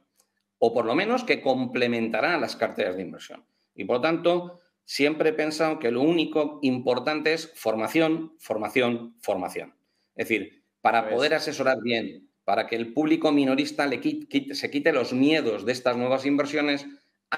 [0.58, 3.44] O por lo menos que complementará las carteras de inversión.
[3.74, 9.74] Y por lo tanto, siempre he pensado que lo único importante es formación, formación, formación.
[10.16, 15.12] Es decir, para poder asesorar bien, para que el público minorista le se quite los
[15.12, 16.87] miedos de estas nuevas inversiones,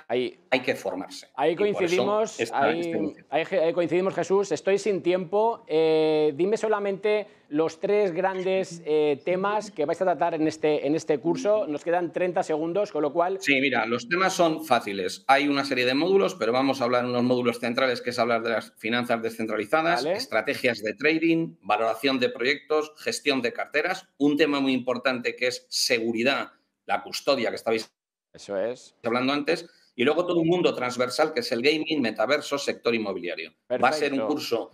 [0.08, 1.28] hay que formarse.
[1.34, 4.52] Ahí coincidimos, ahí, coincidimos, Jesús.
[4.52, 5.64] Estoy sin tiempo.
[5.66, 10.94] Eh, dime solamente los tres grandes eh, temas que vais a tratar en este, en
[10.94, 11.66] este curso.
[11.66, 13.38] Nos quedan 30 segundos, con lo cual...
[13.40, 15.24] Sí, mira, los temas son fáciles.
[15.26, 18.18] Hay una serie de módulos, pero vamos a hablar de unos módulos centrales, que es
[18.20, 24.06] hablar de las finanzas descentralizadas, estrategias de trading, valoración de proyectos, gestión de carteras.
[24.18, 26.52] Un tema muy importante que es seguridad,
[26.86, 27.92] la custodia que estabais
[28.32, 28.94] Eso es.
[29.02, 33.52] hablando antes y luego todo un mundo transversal que es el gaming, metaverso, sector inmobiliario.
[33.70, 34.70] Va a ser un curso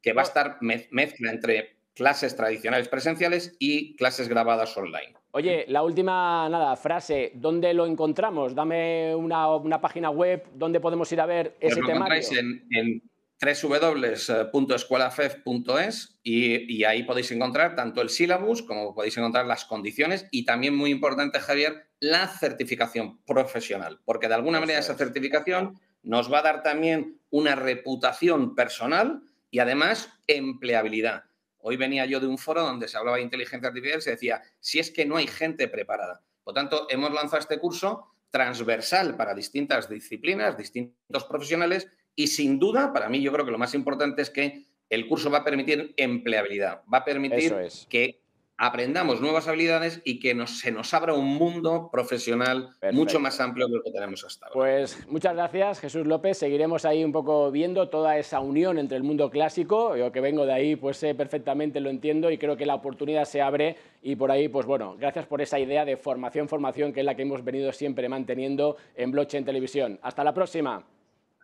[0.00, 5.14] que va a estar mezcla entre clases tradicionales presenciales y clases grabadas online.
[5.32, 8.54] Oye, la última nada, frase, ¿dónde lo encontramos?
[8.54, 11.86] Dame una, página web donde podemos ir a ver ese tema.
[11.86, 13.02] Lo encontráis en, en
[13.40, 20.44] www.escuelafef.es y, y ahí podéis encontrar tanto el syllabus como podéis encontrar las condiciones y
[20.44, 26.40] también muy importante, Javier, la certificación profesional, porque de alguna manera esa certificación nos va
[26.40, 31.26] a dar también una reputación personal y además empleabilidad.
[31.58, 34.42] Hoy venía yo de un foro donde se hablaba de inteligencia artificial y se decía,
[34.58, 36.24] si es que no hay gente preparada.
[36.42, 41.86] Por tanto, hemos lanzado este curso transversal para distintas disciplinas, distintos profesionales
[42.16, 45.30] y sin duda, para mí yo creo que lo más importante es que el curso
[45.30, 47.54] va a permitir empleabilidad, va a permitir
[47.88, 48.21] que
[48.62, 53.66] aprendamos nuevas habilidades y que nos, se nos abra un mundo profesional mucho más amplio
[53.66, 54.54] que lo que tenemos hasta ahora.
[54.54, 56.38] Pues muchas gracias, Jesús López.
[56.38, 59.96] Seguiremos ahí un poco viendo toda esa unión entre el mundo clásico.
[59.96, 63.24] Yo que vengo de ahí, pues sé perfectamente, lo entiendo y creo que la oportunidad
[63.24, 63.76] se abre.
[64.00, 67.16] Y por ahí, pues bueno, gracias por esa idea de formación, formación, que es la
[67.16, 69.98] que hemos venido siempre manteniendo en Blockchain Televisión.
[70.02, 70.84] Hasta la próxima.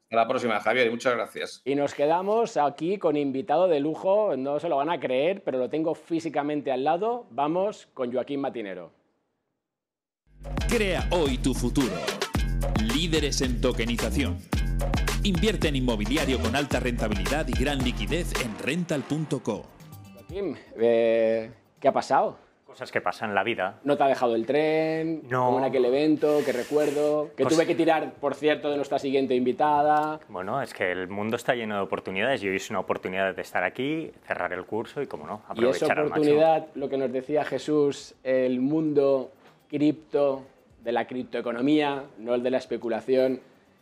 [0.09, 1.61] Hasta la próxima, Javier, y muchas gracias.
[1.67, 5.59] Y nos quedamos aquí con invitado de lujo, no se lo van a creer, pero
[5.59, 7.27] lo tengo físicamente al lado.
[7.31, 8.91] Vamos con Joaquín Matinero.
[10.67, 11.93] Crea hoy tu futuro.
[12.95, 14.39] Líderes en tokenización.
[15.25, 19.67] Invierte en inmobiliario con alta rentabilidad y gran liquidez en rental.co.
[20.15, 22.48] Joaquín, eh, ¿qué ha pasado?
[22.79, 23.81] Cosas que pasan en la vida.
[23.83, 25.23] ¿No te ha dejado el tren?
[25.29, 25.47] No.
[25.47, 27.31] Como en aquel evento que recuerdo.
[27.37, 30.21] Que Pues- tuve que tirar, por cierto, de nuestra siguiente invitada.
[30.29, 33.43] Bueno, es que el mundo está lleno de oportunidades y hoy es una oportunidad de
[33.43, 36.37] estar aquí, cerrar el curso y, como no, Y esa aprovechar al máximo.
[36.37, 39.33] oportunidad, lo que nos decía Jesús, el mundo
[39.69, 40.43] cripto,
[40.85, 43.41] de la criptoeconomía, no el de la especulación,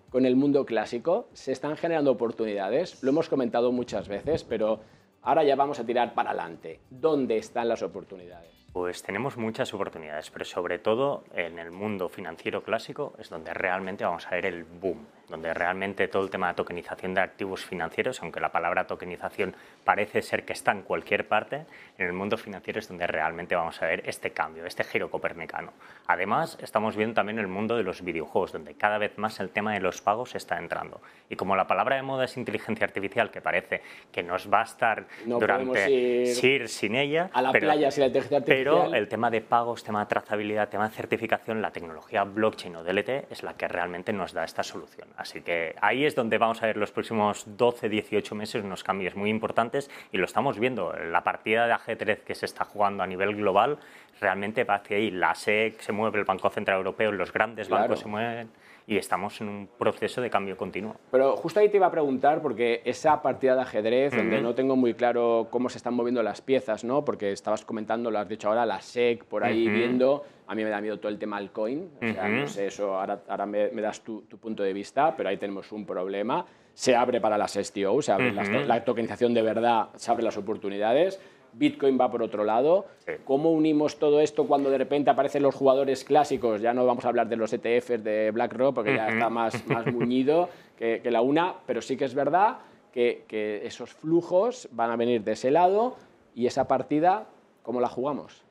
[0.08, 3.02] con el mundo clásico, se están generando oportunidades.
[3.02, 4.80] Lo hemos comentado muchas veces, pero
[5.20, 6.80] ahora ya vamos a tirar para adelante.
[6.88, 8.48] ¿Dónde están las oportunidades?
[8.76, 14.04] Pues tenemos muchas oportunidades, pero sobre todo en el mundo financiero clásico es donde realmente
[14.04, 18.22] vamos a ver el boom, donde realmente todo el tema de tokenización de activos financieros,
[18.22, 21.66] aunque la palabra tokenización parece ser que está en cualquier parte,
[21.98, 25.72] en el mundo financiero es donde realmente vamos a ver este cambio, este giro copernicano.
[26.06, 29.72] Además, estamos viendo también el mundo de los videojuegos, donde cada vez más el tema
[29.74, 31.00] de los pagos está entrando.
[31.28, 34.64] Y como la palabra de moda es inteligencia artificial, que parece que nos va a
[34.64, 38.64] estar No durante ir sí, sin ella, A la pero- playa sin la inteligencia artificial.
[38.84, 42.84] pero el tema de pagos, tema de trazabilidad, tema de certificación, la tecnología blockchain o
[42.84, 45.08] DLT es la que realmente nos da esta solución.
[45.16, 49.14] Así que ahí es donde vamos a ver los próximos 12, 18 meses unos cambios
[49.16, 50.92] muy importantes y lo estamos viendo.
[50.92, 53.78] La partida de ajedrez que se está jugando a nivel global
[54.20, 55.10] realmente va hacia ahí.
[55.10, 57.82] La SEC se mueve, el Banco Central Europeo, los grandes Claro.
[57.84, 58.50] bancos se mueven
[58.88, 60.94] y estamos en un proceso de cambio continuo.
[61.10, 64.44] Pero justo ahí te iba a preguntar, porque esa partida de ajedrez, donde Ujú.
[64.44, 67.04] no tengo muy claro cómo se están moviendo las piezas, ¿no?
[67.04, 69.76] Porque estabas comentando, lo has dicho ahora, la SEC por ahí Ujú.
[69.76, 70.24] viendo.
[70.46, 71.90] A mí me da miedo todo el tema altcoin.
[72.00, 72.32] O sea, Ujú.
[72.32, 75.36] no sé, eso ahora, ahora me, me das tu, tu punto de vista, pero ahí
[75.36, 76.46] tenemos un problema.
[76.72, 78.66] Se abre para las STO, se abre las to- Ujú.
[78.68, 81.20] la tokenización de verdad, se abren las oportunidades.
[81.56, 82.86] Bitcoin va por otro lado.
[82.98, 83.12] Sí.
[83.24, 86.60] ¿Cómo unimos todo esto cuando de repente aparecen los jugadores clásicos?
[86.60, 89.86] Ya no vamos a hablar de los ETFs de BlackRock porque ya está más, más
[89.86, 92.58] muñido que, que la una, pero sí que es verdad
[92.92, 95.96] que, que esos flujos van a venir de ese lado
[96.34, 97.26] y esa partida,
[97.62, 98.45] ¿cómo la jugamos?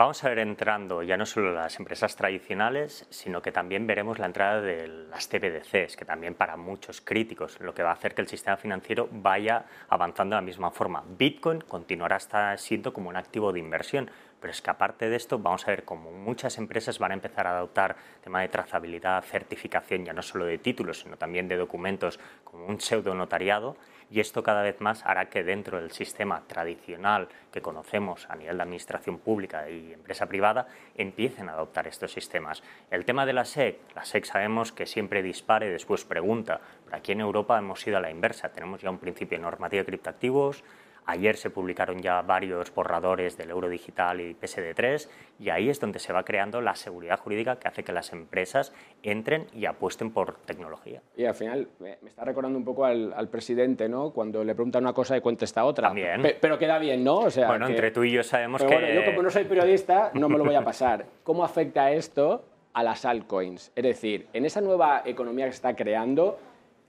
[0.00, 4.24] Vamos a ver entrando ya no solo las empresas tradicionales, sino que también veremos la
[4.24, 8.22] entrada de las CBDCs, que también para muchos críticos, lo que va a hacer que
[8.22, 11.04] el sistema financiero vaya avanzando de la misma forma.
[11.06, 12.18] Bitcoin continuará
[12.56, 14.10] siendo como un activo de inversión,
[14.40, 17.46] pero es que aparte de esto vamos a ver cómo muchas empresas van a empezar
[17.46, 22.18] a adoptar tema de trazabilidad, certificación, ya no solo de títulos, sino también de documentos,
[22.44, 23.76] como un pseudo notariado,
[24.10, 28.56] y esto cada vez más hará que dentro del sistema tradicional que conocemos a nivel
[28.56, 32.62] de administración pública y empresa privada empiecen a adoptar estos sistemas.
[32.90, 36.96] El tema de la SEC, la SEC sabemos que siempre dispara y después pregunta, pero
[36.96, 39.86] aquí en Europa hemos ido a la inversa, tenemos ya un principio de normativa de
[39.86, 40.64] criptoactivos,
[41.10, 45.08] Ayer se publicaron ya varios borradores del euro digital y PSD3
[45.40, 48.72] y ahí es donde se va creando la seguridad jurídica que hace que las empresas
[49.02, 51.02] entren y apuesten por tecnología.
[51.16, 54.12] Y al final me, me está recordando un poco al, al presidente, ¿no?
[54.12, 55.88] Cuando le pregunta una cosa y contesta otra.
[55.88, 56.22] También.
[56.22, 57.16] Pe- pero queda bien, ¿no?
[57.16, 58.84] O sea, Bueno, que- entre tú y yo sabemos Pero que...
[58.86, 61.06] bueno, yo como no soy periodista, no me lo voy a pasar.
[61.24, 63.72] ¿Cómo afecta esto a las altcoins?
[63.74, 66.38] Es decir, en esa nueva economía que se está creando,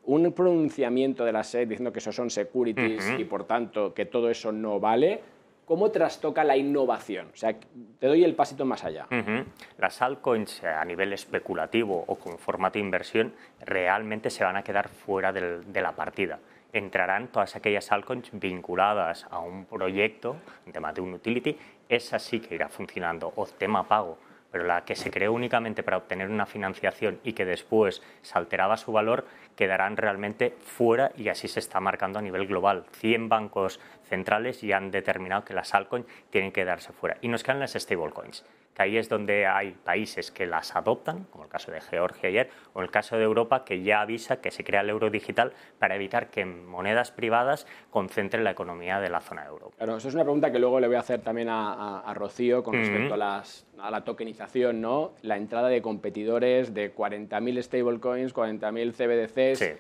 [0.05, 3.21] un pronunciamiento de la SEC diciendo que eso son securities Ujú.
[3.21, 5.21] y por tanto que todo eso no vale,
[5.65, 7.27] ¿cómo trastoca la innovación?
[7.33, 7.53] O sea,
[7.99, 9.05] te doy el pasito más allá.
[9.11, 9.45] Ujú.
[9.77, 13.33] Las altcoins eh, a nivel especulativo o con formato de inversión
[13.65, 16.39] realmente se van a quedar fuera del- de la partida.
[16.73, 21.55] Entrarán todas aquellas altcoins vinculadas a un proyecto, en tema de un utility,
[21.89, 24.17] esa sí que irá funcionando, o tema pago,
[24.51, 28.77] pero la que se creó únicamente para obtener una financiación y que después se alteraba
[28.77, 32.85] su valor, quedarán realmente fuera y así se está marcando a nivel global.
[32.91, 37.17] 100 bancos centrales ya han determinado que las altcoins tienen que darse fuera.
[37.21, 41.43] Y nos quedan las stablecoins, que ahí es donde hay países que las adoptan, como
[41.43, 44.63] el caso de Georgia ayer, o el caso de Europa, que ya avisa que se
[44.63, 49.45] crea el euro digital para evitar que monedas privadas concentren la economía de la zona
[49.45, 49.71] euro.
[49.77, 52.13] Claro, eso es una pregunta que luego le voy a hacer también a, a- a
[52.13, 55.11] Rocío con respecto a, las, a la tokenización, ¿no?
[55.21, 59.71] La entrada de competidores de 40.000 stablecoins, 40.000 CBDCs, Sí.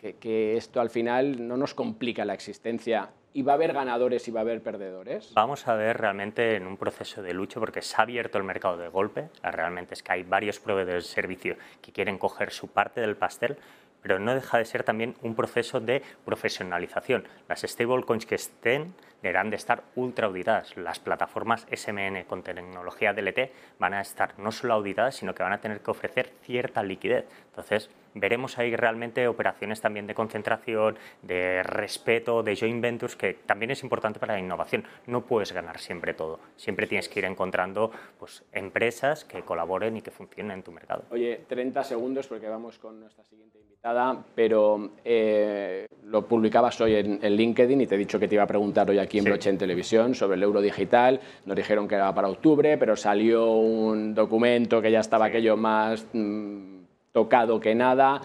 [0.00, 4.26] que, que esto al final no nos complica la existencia y va a haber ganadores
[4.28, 5.32] y va a haber perdedores?
[5.34, 8.76] Vamos a ver realmente en un proceso de lucha porque se ha abierto el mercado
[8.76, 9.28] de golpe.
[9.42, 13.56] Realmente es que hay varios proveedores de servicio que quieren coger su parte del pastel,
[14.02, 17.28] pero no deja de ser también un proceso de profesionalización.
[17.48, 20.76] Las stablecoins que estén deberán de estar ultra auditadas.
[20.76, 25.52] Las plataformas SMN con tecnología DLT van a estar no solo auditadas, sino que van
[25.52, 27.26] a tener que ofrecer cierta liquidez.
[27.50, 33.70] Entonces, veremos ahí realmente operaciones también de concentración, de respeto, de joint ventures, que también
[33.70, 34.84] es importante para la innovación.
[35.06, 36.40] No puedes ganar siempre todo.
[36.56, 41.04] Siempre tienes que ir encontrando pues, empresas que colaboren y que funcionen en tu mercado.
[41.10, 47.18] Oye, 30 segundos porque vamos con nuestra siguiente invitada, pero eh, lo publicabas hoy en,
[47.22, 49.30] en, LinkedIn y te he dicho que te iba a preguntar hoy aquí en sí.
[49.30, 51.20] Blockchain Televisión sobre el euro digital.
[51.44, 55.30] Nos dijeron que era para octubre, pero salió un documento que ya estaba sí.
[55.30, 56.06] aquello más...
[56.12, 56.79] Mmm,
[57.12, 58.20] tocado que nada,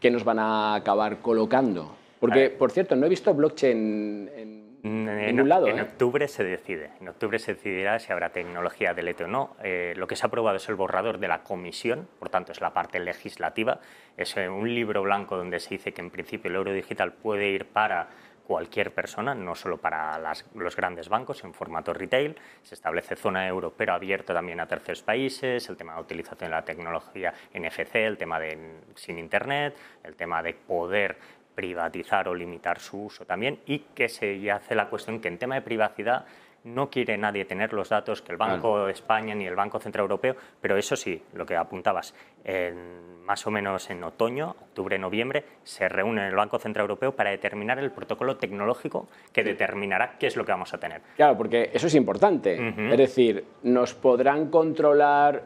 [0.00, 1.96] que nos van a acabar colocando.
[2.20, 5.66] Porque, por cierto, no he visto blockchain en, en, en ningún lado.
[5.68, 5.82] En ¿eh?
[5.82, 6.90] octubre se decide.
[7.00, 9.56] En octubre se decidirá si habrá tecnología de o no.
[9.62, 12.60] Eh, lo que se ha aprobado es el borrador de la comisión, por tanto es
[12.60, 13.80] la parte legislativa.
[14.18, 17.48] Es eh, un libro blanco donde se dice que en principio el euro digital puede
[17.48, 18.08] ir para
[18.50, 22.36] cualquier persona, no solo para las, los grandes bancos en formato retail.
[22.64, 26.56] Se establece zona euro, pero abierto también a terceros países, el tema de utilización de
[26.56, 31.16] la tecnología NFC, el tema de sin Internet, el tema de poder
[31.54, 35.54] privatizar o limitar su uso también y que se hace la cuestión que en tema
[35.54, 36.26] de privacidad
[36.64, 40.02] no quiere nadie tener los datos que el Banco de España ni el Banco Central
[40.04, 45.44] Europeo, pero eso sí, lo que apuntabas, en, más o menos en otoño, octubre, noviembre,
[45.62, 50.36] se reúne el Banco Central Europeo para determinar el protocolo tecnológico que determinará qué es
[50.36, 51.00] lo que vamos a tener.
[51.16, 52.58] Claro, porque eso es importante.
[52.58, 52.92] Uh -huh.
[52.92, 55.44] Es decir, nos podrán controlar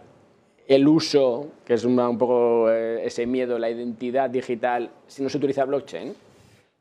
[0.67, 5.37] el uso, que es un poco eh, ese miedo, la identidad digital, si no se
[5.37, 6.15] utiliza blockchain.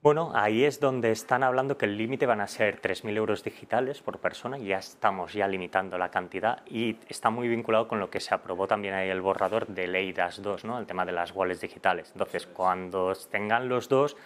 [0.04, 4.02] Bueno, ahí es donde están hablando que el límite van a ser 3.000 euros digitales
[4.02, 8.20] por persona, ya estamos ya limitando la cantidad y está muy vinculado con lo que
[8.20, 10.78] se aprobó también ahí el borrador de ley DAS 2, ¿no?
[10.78, 12.12] el tema de las wallets digitales.
[12.12, 14.18] Entonces, cuando tengan los dos,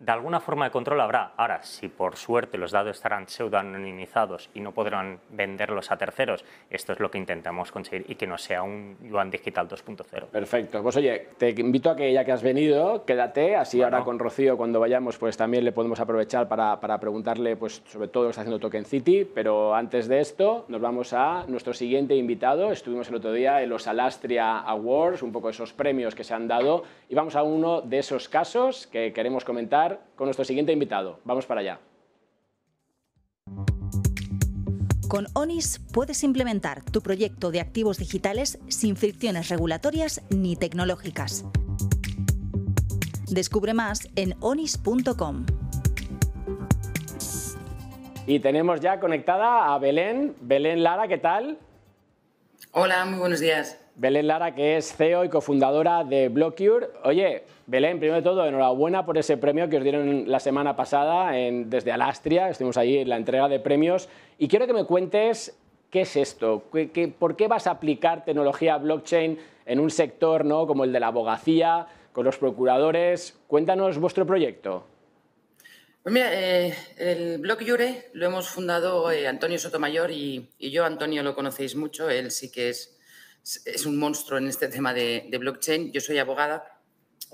[0.00, 1.32] de alguna forma de control habrá.
[1.36, 6.92] Ahora, si por suerte los datos estarán pseudo-anonimizados y no podrán venderlos a terceros, esto
[6.92, 10.26] es lo que intentamos conseguir y que no sea un yuan digital 2.0.
[10.26, 10.82] Perfecto.
[10.82, 13.96] Pues oye, te invito a que ya que has venido, quédate, así bueno.
[13.96, 18.08] ahora con Rocío cuando vayamos pues también le podemos aprovechar para, para preguntarle pues sobre
[18.08, 21.72] todo lo que está haciendo Token City, pero antes de esto nos vamos a nuestro
[21.72, 22.72] siguiente invitado.
[22.72, 26.48] Estuvimos el otro día en los Alastria Awards, un poco esos premios que se han
[26.48, 29.83] dado y vamos a uno de esos casos que queremos comentar
[30.16, 31.20] con nuestro siguiente invitado.
[31.24, 31.80] Vamos para allá.
[35.08, 41.44] Con ONIS puedes implementar tu proyecto de activos digitales sin fricciones regulatorias ni tecnológicas.
[43.30, 45.46] Descubre más en onis.com.
[48.26, 50.34] Y tenemos ya conectada a Belén.
[50.40, 51.58] Belén Lara, ¿qué tal?
[52.72, 53.78] Hola, muy buenos días.
[53.96, 56.88] Belén Lara, que es CEO y cofundadora de Blockure.
[57.04, 61.38] Oye, Belén, primero de todo, enhorabuena por ese premio que os dieron la semana pasada
[61.38, 62.50] en, desde Alastria.
[62.50, 64.08] Estuvimos allí en la entrega de premios.
[64.38, 65.56] Y quiero que me cuentes
[65.90, 66.64] qué es esto.
[66.70, 70.66] ¿Qué, qué, por qué vas a aplicar tecnología blockchain en un sector ¿no?
[70.66, 73.38] como el de la abogacía, con los procuradores?
[73.46, 74.86] Cuéntanos vuestro proyecto.
[76.02, 81.22] Pues mira, eh, el Blockure lo hemos fundado eh, Antonio Sotomayor y, y yo, Antonio,
[81.22, 82.10] lo conocéis mucho.
[82.10, 82.94] Él sí que es
[83.66, 85.92] es un monstruo en este tema de, de, blockchain.
[85.92, 86.73] Yo soy abogada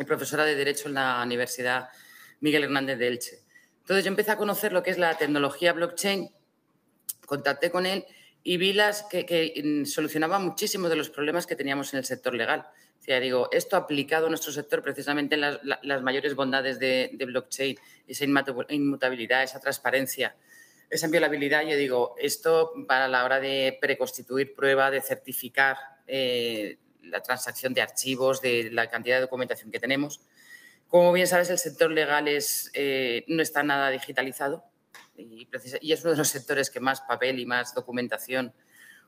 [0.00, 1.88] y profesora de Derecho en la Universidad
[2.40, 3.38] Miguel Hernández de Elche.
[3.80, 6.30] Entonces yo empecé a conocer lo que es la tecnología blockchain,
[7.26, 8.04] contacté con él
[8.42, 12.34] y vi las que, que solucionaba muchísimos de los problemas que teníamos en el sector
[12.34, 12.66] legal.
[12.98, 17.10] O sea, digo, esto aplicado a nuestro sector, precisamente en las, las mayores bondades de,
[17.14, 20.36] de blockchain, esa inmutabilidad, esa transparencia,
[20.90, 27.22] esa inviolabilidad, yo digo, esto para la hora de preconstituir prueba, de certificar eh, la
[27.22, 30.20] transacción de archivos, de la cantidad de documentación que tenemos.
[30.88, 34.64] Como bien sabes, el sector legal es, eh, no está nada digitalizado
[35.16, 35.48] y,
[35.92, 38.52] es uno de los sectores que más papel y más documentación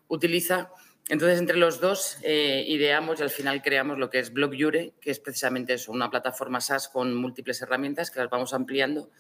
[0.09, 0.71] utiliza.
[1.09, 5.11] Entonces, entre los dos, eh, ideamos y al final creamos lo que es BlockJure, que
[5.11, 9.11] es precisamente eso, una plataforma SaaS con múltiples herramientas que las vamos ampliando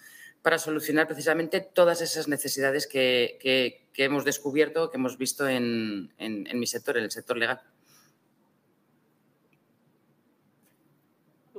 [0.42, 6.58] para solucionar precisamente todas esas necesidades que, que, hemos descubierto, que hemos visto en, en
[6.58, 7.60] mi sector, en el sector legal.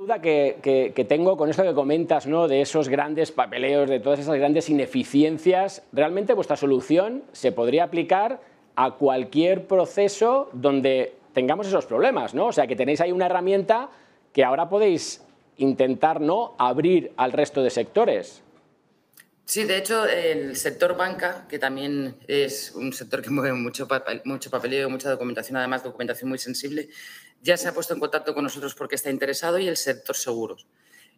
[0.04, 2.46] Duda que, que, que, tengo con esto que comentas, ¿no?
[2.46, 8.40] de esos grandes papeleos, de todas esas grandes ineficiencias, ¿realmente vuestra solución se podría aplicar
[8.76, 12.34] a cualquier proceso donde tengamos esos problemas?
[12.34, 12.48] ¿no?
[12.48, 13.88] O sea, que tenéis ahí una herramienta
[14.34, 15.24] que ahora podéis
[15.56, 18.42] intentar no abrir al resto de sectores.
[19.46, 24.20] Sí, de hecho, el sector banca, que también es un sector que mueve mucho, papel,
[24.24, 26.88] mucho papeleo, mucha documentación, además documentación muy sensible,
[27.44, 30.66] ya se ha puesto en contacto con nosotros porque está interesado y el sector seguros.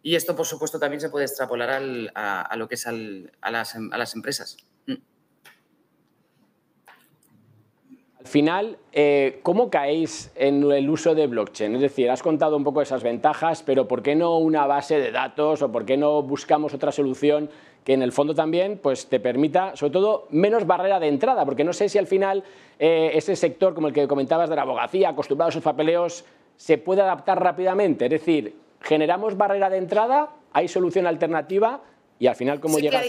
[0.03, 1.69] Y esto, por supuesto, también se puede extrapolar
[2.13, 4.57] a, lo que es a, las, a las empresas.
[4.85, 4.95] Mm.
[8.19, 11.75] Al final, eh, ¿cómo caéis en el uso de blockchain?
[11.75, 15.11] Es decir, has contado un poco esas ventajas, pero ¿por qué no una base de
[15.11, 17.49] datos o por qué no buscamos otra solución
[17.87, 21.45] que en el fondo también pues, te permita, sobre todo, menos barrera de entrada?
[21.45, 22.43] Porque no sé si al final
[22.79, 26.25] eh, ese sector, como el que comentabas de la abogacía, acostumbrado a sus papeleos,
[26.57, 28.03] se puede adaptar rápidamente.
[28.03, 31.81] Es decir, generamos barrera de entrada, hay solución alternativa
[32.19, 33.05] y al final, ¿cómo llegas?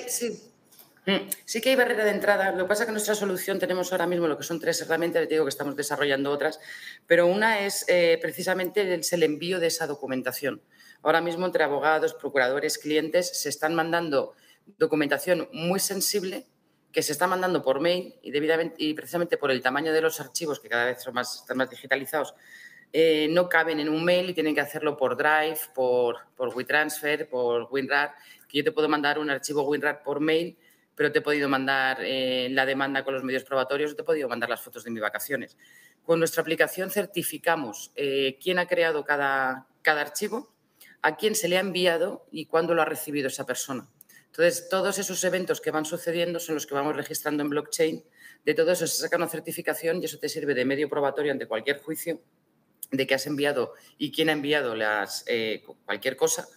[1.07, 2.53] Mm, sí que hay barrera de entrada.
[2.53, 5.27] Lo que pasa es que nuestra solución tenemos ahora mismo lo que son tres herramientas,
[5.27, 6.61] te digo que estamos desarrollando otras,
[7.05, 10.63] pero una es eh, precisamente el, el envío de esa documentación.
[11.03, 14.35] Ahora mismo entre abogados, procuradores, clientes se están mandando
[14.79, 16.47] documentación muy sensible
[16.93, 20.21] que se está mandando por mail y, debidamente, y precisamente por el tamaño de los
[20.21, 22.35] archivos que cada vez son más, están más digitalizados,
[22.93, 27.29] eh, no caben en un mail y tienen que hacerlo por Drive, por, por WeTransfer,
[27.29, 28.15] por WinRAR,
[28.49, 30.57] que yo te puedo mandar un archivo WinRAR por mail
[30.99, 34.29] pero te he podido mandar eh, la demanda con los medios probatorios, te he podido
[34.29, 35.57] mandar las fotos de mis vacaciones.
[36.03, 40.53] Con nuestra aplicación certificamos eh, quién ha creado cada, cada archivo,
[41.01, 43.87] a quién se le ha enviado y cuándo lo ha recibido esa persona.
[44.29, 48.05] Entonces, todos esos eventos que van sucediendo son los que vamos registrando en blockchain.
[48.45, 51.47] De todo eso se saca una certificación y eso te sirve de medio probatorio ante
[51.47, 52.21] cualquier juicio
[52.91, 56.49] de que has enviado y quién ha enviado las, eh, cualquier cosa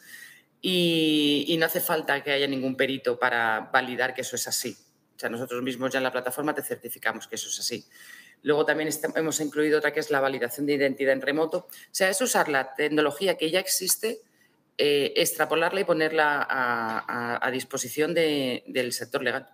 [0.62, 4.78] y, no hace falta que haya ningún perito para validar que eso es así.
[5.16, 7.86] O sea, nosotros mismos ya en la plataforma te certificamos que eso es así.
[8.44, 11.58] Luego también hemos incluido otra que es la validación de identidad en remoto.
[11.58, 14.22] O sea, es usar la tecnología que ya existe,
[14.84, 19.48] eh, extrapolarla y ponerla a, disposición del sector legal.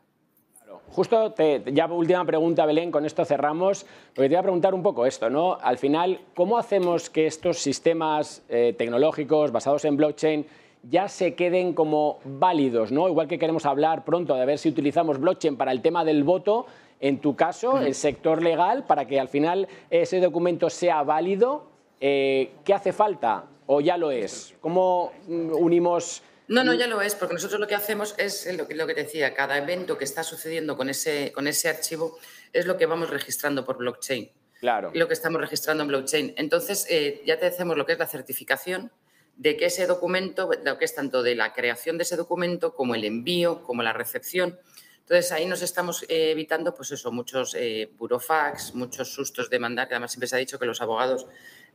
[0.87, 4.81] Justo, te, ya última pregunta, Belén, con esto cerramos, porque te voy a preguntar un
[4.81, 5.57] poco esto, ¿no?
[5.61, 10.45] Al final, ¿cómo hacemos que estos sistemas eh, tecnológicos basados en blockchain
[10.83, 13.09] ya se queden como válidos, ¿no?
[13.09, 16.67] Igual que queremos hablar pronto de ver si utilizamos blockchain para el tema del voto,
[17.01, 21.65] en tu caso, el sector legal, para que al final ese documento sea válido,
[21.99, 23.43] eh, ¿qué hace falta?
[23.67, 24.53] ¿O ya lo es?
[24.61, 26.23] ¿Cómo mm, unimos...?
[26.47, 28.93] No, no, ya lo es, porque nosotros lo que hacemos es lo que, lo que
[28.93, 32.17] te decía, cada evento que está sucediendo con ese, con ese archivo
[32.53, 34.31] es lo que vamos registrando por blockchain.
[34.61, 34.91] Claro.
[34.93, 36.33] Lo que estamos registrando en blockchain.
[36.37, 38.91] Entonces, eh, ya te hacemos lo que es la certificación,
[39.35, 42.95] de que ese documento, lo que es tanto de la creación de ese documento como
[42.95, 44.59] el envío, como la recepción.
[44.99, 49.87] Entonces ahí nos estamos eh, evitando, pues eso, muchos eh, burofax, muchos sustos de mandar.
[49.91, 51.27] Además siempre se ha dicho que los abogados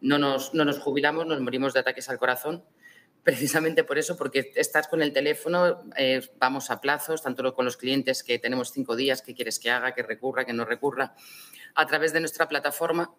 [0.02, 2.62] no nos, no nos jubilamos, nos morimos de ataques al corazón.
[3.22, 7.76] Precisamente por eso, porque estás con el teléfono, eh, vamos a plazos, tanto con los
[7.76, 11.14] clientes que tenemos cinco días, que quieres que haga, que recurra, que no recurra.
[11.74, 13.14] A través de nuestra plataforma,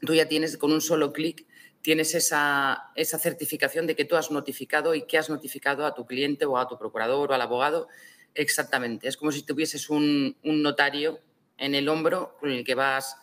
[0.00, 1.46] tú ya tienes con un solo clic
[1.86, 6.04] tienes esa, esa, certificación de que tú has notificado y que has notificado a tu
[6.04, 7.86] cliente o a tu procurador o al abogado
[8.34, 9.06] exactamente.
[9.06, 11.20] Es como si tuvieses un, un notario
[11.58, 13.16] en el hombro con el que vas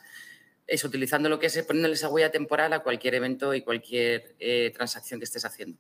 [0.68, 4.72] es utilizando lo que es poniéndole esa huella temporal a cualquier evento y cualquier eh,
[4.76, 5.78] transacción que estés haciendo.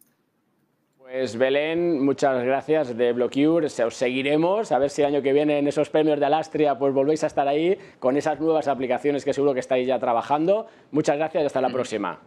[0.97, 3.67] Pues Belén, muchas gracias de Blockure.
[3.67, 6.93] Os seguiremos a ver si el año que viene en esos premios de Alastria pues
[6.93, 10.67] volvéis a estar ahí con esas nuevas aplicaciones que seguro que estáis ya trabajando.
[10.91, 12.21] Muchas gracias y hasta la próxima.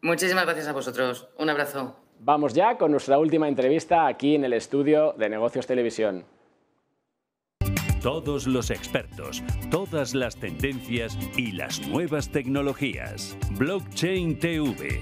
[0.00, 1.28] Muchísimas gracias a vosotros.
[1.38, 1.96] Un abrazo.
[2.18, 6.24] Vamos ya con nuestra última entrevista aquí en el estudio de Negocios Televisión.
[8.06, 13.36] Todos los expertos, todas las tendencias y las nuevas tecnologías.
[13.58, 15.00] Blockchain TV.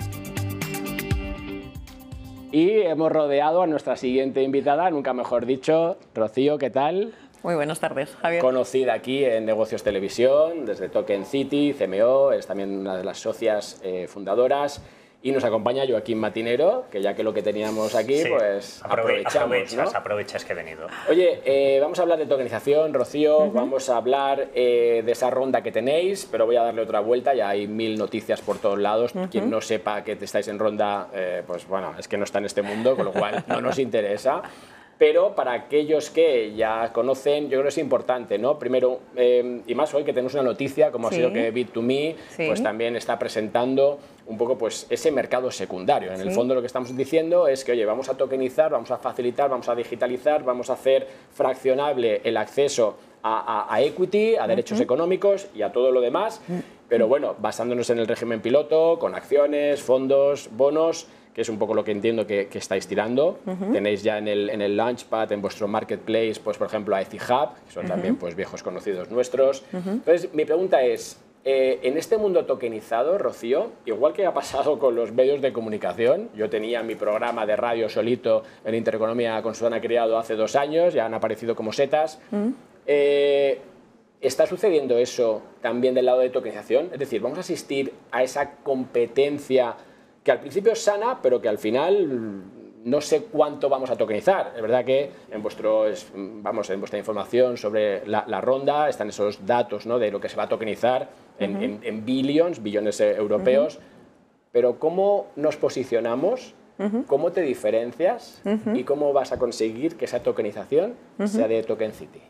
[2.50, 7.12] Y hemos rodeado a nuestra siguiente invitada, nunca mejor dicho, Rocío, ¿qué tal?
[7.42, 8.40] Muy buenas tardes, Javier.
[8.40, 13.82] Conocida aquí en Negocios Televisión, desde Token City, CMO, es también una de las socias
[13.84, 14.82] eh, fundadoras.
[15.25, 19.37] Y nos acompaña Joaquín Matinero, que ya que lo que teníamos aquí, pues aprovechamos.
[19.37, 20.87] Aprovechas, aprovechas que he venido.
[21.09, 25.62] Oye, eh, vamos a hablar de tokenización, Rocío, vamos a hablar eh, de esa ronda
[25.62, 29.14] que tenéis, pero voy a darle otra vuelta, ya hay mil noticias por todos lados.
[29.31, 31.09] Quien no sepa que estáis en ronda,
[31.47, 34.43] pues bueno, es que no está en este mundo, con lo cual no nos interesa
[34.99, 38.59] pero para aquellos que ya conocen, yo creo que es importante, ¿no?
[38.59, 42.14] Primero, em, y más hoy que tenemos una noticia, como ha sido que Bit2Me,
[42.47, 46.12] pues también está presentando un poco pues ese mercado secundario.
[46.12, 48.99] En el fondo lo que estamos diciendo es que, oye, vamos a tokenizar, vamos a
[48.99, 55.49] facilitar, vamos a digitalizar, vamos a hacer fraccionable el acceso a, equity, a derechos económicos
[55.55, 56.59] y a todo lo demás, mm.
[56.89, 61.75] pero bueno, basándonos en el régimen piloto, con acciones, fondos, bonos, que es un poco
[61.75, 63.41] lo que entiendo que, estáis tirando.
[63.72, 67.55] Tenéis ya en el, en el Launchpad, en vuestro marketplace, pues por ejemplo a Etihub,
[67.66, 69.64] que son también pues, viejos conocidos nuestros.
[69.72, 74.95] Entonces, mi pregunta es, eh, en este mundo tokenizado, Rocío, igual que ha pasado con
[74.95, 79.80] los medios de comunicación, yo tenía mi programa de radio solito en Intereconomía con Susana
[79.80, 82.18] Criado hace dos años, ya han aparecido como setas.
[82.86, 83.61] Eh,
[84.22, 86.88] ¿Está sucediendo eso también del lado de tokenización?
[86.92, 89.76] Es decir, ¿vamos a asistir a esa competencia
[90.24, 92.53] que al principio es sana, pero que al final mm,
[92.85, 94.53] no sé cuánto vamos a tokenizar.
[94.55, 99.87] Es verdad que en, vuestro, vamos, en vuestra información sobre la, ronda están esos datos
[99.87, 99.99] ¿no?
[99.99, 101.09] de lo que se va a tokenizar
[101.39, 103.78] en, billions, billones eh, europeos,
[104.53, 106.55] pero ¿cómo nos posicionamos?
[107.07, 108.43] ¿Cómo te diferencias?
[108.74, 112.20] ¿Y cómo vas a conseguir que esa tokenización sea de Token City?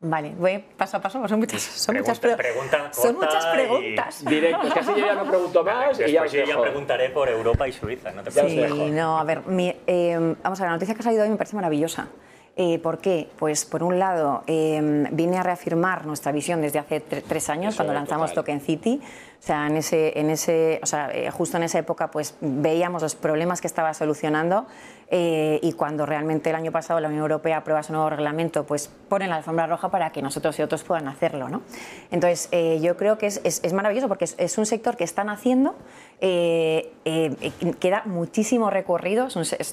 [0.00, 2.18] Vale, voy paso a paso, son muchas, son muchas,
[2.92, 4.24] son muchas preguntas.
[4.24, 7.72] Directo, casi yo ya no pregunto más y ya yo ya preguntaré por Europa y
[7.72, 8.72] Suiza, no te preocupes.
[8.72, 9.42] Sí, no, a ver,
[9.88, 12.06] eh, vamos a ver, la noticia que ha salido hoy me parece maravillosa.
[12.60, 13.28] Eh, ¿Por qué?
[13.38, 17.94] Pues por un lado, eh, viene a reafirmar nuestra visión desde hace tres años, cuando
[17.94, 19.00] lanzamos Token City.
[19.40, 23.02] O sea, en ese, en ese, o sea, eh, justo en esa época pues, veíamos
[23.02, 24.66] los problemas que estaba solucionando
[25.10, 29.30] y cuando realmente el año pasado la Unión Europea aprueba su nuevo reglamento, pues ponen
[29.30, 31.48] la alfombra roja para que nosotros y otros puedan hacerlo.
[31.48, 31.62] ¿no?
[32.10, 32.50] Entonces,
[32.82, 35.76] yo creo que es, es, maravilloso porque es, un sector que están haciendo,
[36.20, 39.28] queda muchísimo recorrido,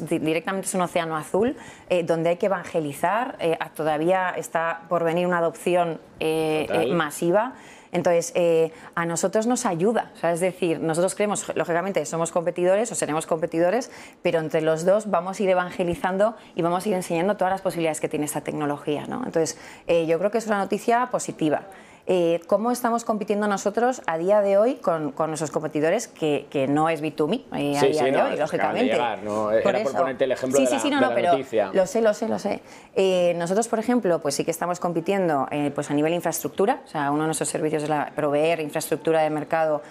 [0.09, 1.57] directamente es un océano azul
[2.05, 7.53] donde hay que evangelizar eh, todavía está por venir una adopción eh, eh, masiva.
[7.95, 8.33] Entonces,
[8.93, 13.89] a nosotros nos ayuda, es decir, nosotros creemos, lógicamente, somos competidores o seremos competidores,
[14.21, 17.61] pero entre los dos vamos a ir evangelizando y vamos a ir enseñando todas las
[17.61, 19.05] posibilidades que tiene esta tecnología.
[19.07, 19.23] ¿no?
[19.25, 21.61] Entonces, yo creo que es una noticia positiva.
[22.07, 26.87] Eh, ¿Cómo estamos compitiendo nosotros a día de hoy con, nuestros competidores, que, que, no
[26.87, 28.93] es B2Me eh, a día de hoy, lógicamente?
[28.93, 29.51] Llegar, ¿no?
[29.51, 31.31] Era por, ponerte el ejemplo sí, de la, sí, no, no, pero
[31.73, 32.61] Lo sé, lo sé, lo sé.
[32.93, 37.09] Eh, nosotros, por ejemplo, pues sí que estamos compitiendo pues a nivel infraestructura, o sea,
[37.09, 39.81] uno de nuestros servicios es la, proveer infraestructura de mercado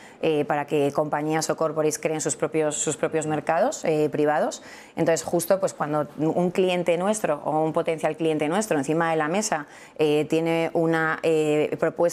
[0.47, 4.63] para que compañías o corporates creen sus propios, sus propios mercados privados.
[4.95, 9.29] Entonces, justo pues cuando un cliente nuestro o un potencial cliente nuestro encima de la
[9.29, 9.67] mesa
[9.99, 11.21] tiene una
[11.79, 12.04] propuesta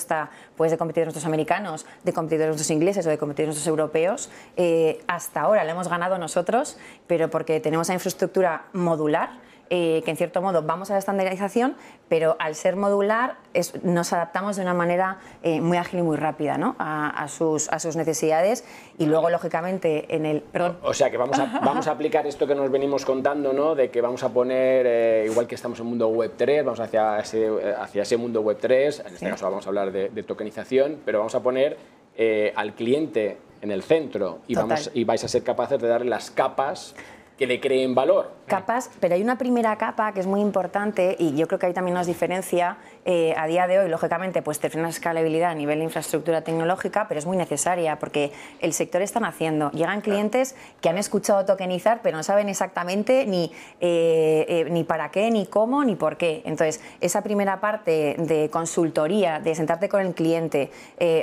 [0.58, 5.04] pues, de competidores nuestros americanos, de competidores nuestros ingleses o de competidores nuestros europeos, eh,
[5.08, 6.78] hasta ahora la hemos ganado nosotros,
[7.08, 11.78] pero porque tenemos esa infraestructura modular eh, que en cierto modo vamos a la estandarización,
[12.10, 13.38] pero al ser modular
[13.84, 16.76] nos adaptamos de una manera eh, muy ágil y muy rápida ¿no?
[16.78, 18.66] a, sus, a sus necesidades
[18.98, 20.42] y luego, lógicamente, en el...
[20.42, 20.78] Perdón.
[20.84, 23.74] O sea, que vamos a, vamos a aplicar esto que nos venimos contando, ¿no?
[23.74, 27.20] de que vamos a poner, eh, igual que estamos en mundo web 3, vamos hacia
[27.20, 27.48] ese,
[27.80, 31.36] hacia ese mundo web 3, en este caso vamos a hablar de, tokenización, pero vamos
[31.36, 31.78] a poner
[32.56, 36.30] al cliente en el centro y, vamos, y vais a ser capaces de darle las
[36.30, 36.94] capas
[37.42, 38.30] que le creen valor.
[38.46, 41.74] Capas, pero hay una primera capa que es muy importante y yo creo que ahí
[41.74, 45.80] también nos diferencia eh, a día de hoy, lógicamente, pues tener una escalabilidad a nivel
[45.80, 49.72] de infraestructura tecnológica, pero es muy necesaria porque el sector está haciendo.
[49.72, 55.12] Llegan clientes que han escuchado tokenizar, pero no saben exactamente ni, eh, eh, ni para
[55.12, 56.42] qué, ni cómo, ni por qué.
[56.46, 60.72] Entonces, esa primera parte de consultoría, de sentarte con el cliente,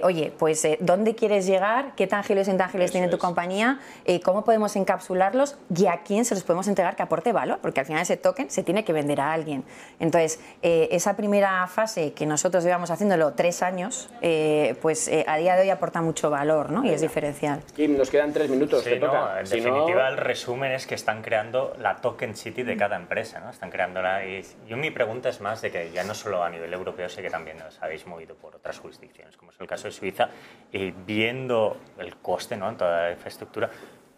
[0.03, 1.95] oye, pues ¿dónde quieres llegar?
[1.97, 3.81] ¿Qué tangibles e intangibles tiene tu compañía?
[4.25, 5.57] ¿Cómo podemos encapsularlos?
[5.75, 8.63] Y quién se los podemos entregar que aporte valor, porque al final ese token se
[8.63, 9.65] tiene que vender a alguien.
[10.01, 15.37] Entonces, eh, esa primera fase que nosotros llevamos haciéndolo tres años, eh, pues eh, a
[15.37, 16.85] día de hoy aporta mucho valor ¿no?
[16.85, 17.63] y es diferencial.
[17.75, 18.87] Kim, nos quedan tres minutos.
[18.87, 23.41] en definitiva, el resumen es que están creando la Token City de cada empresa.
[23.41, 23.51] ¿no?
[23.51, 24.25] Están creándola.
[24.27, 27.23] Y yo mi pregunta es más de que ya no solo a nivel europeo, sé
[27.23, 30.29] que también os habéis movido por otras jurisdicciones, como es el caso de Suiza,
[30.73, 32.69] y viendo el coste ¿no?
[32.69, 33.71] en toda la infraestructura,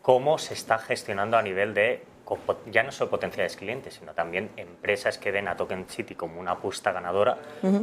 [0.03, 2.03] cómo se está gestionando a nivel de
[2.66, 6.53] ya no solo potenciales clientes, sino también empresas que den a Token City como una
[6.53, 7.39] apuesta ganadora,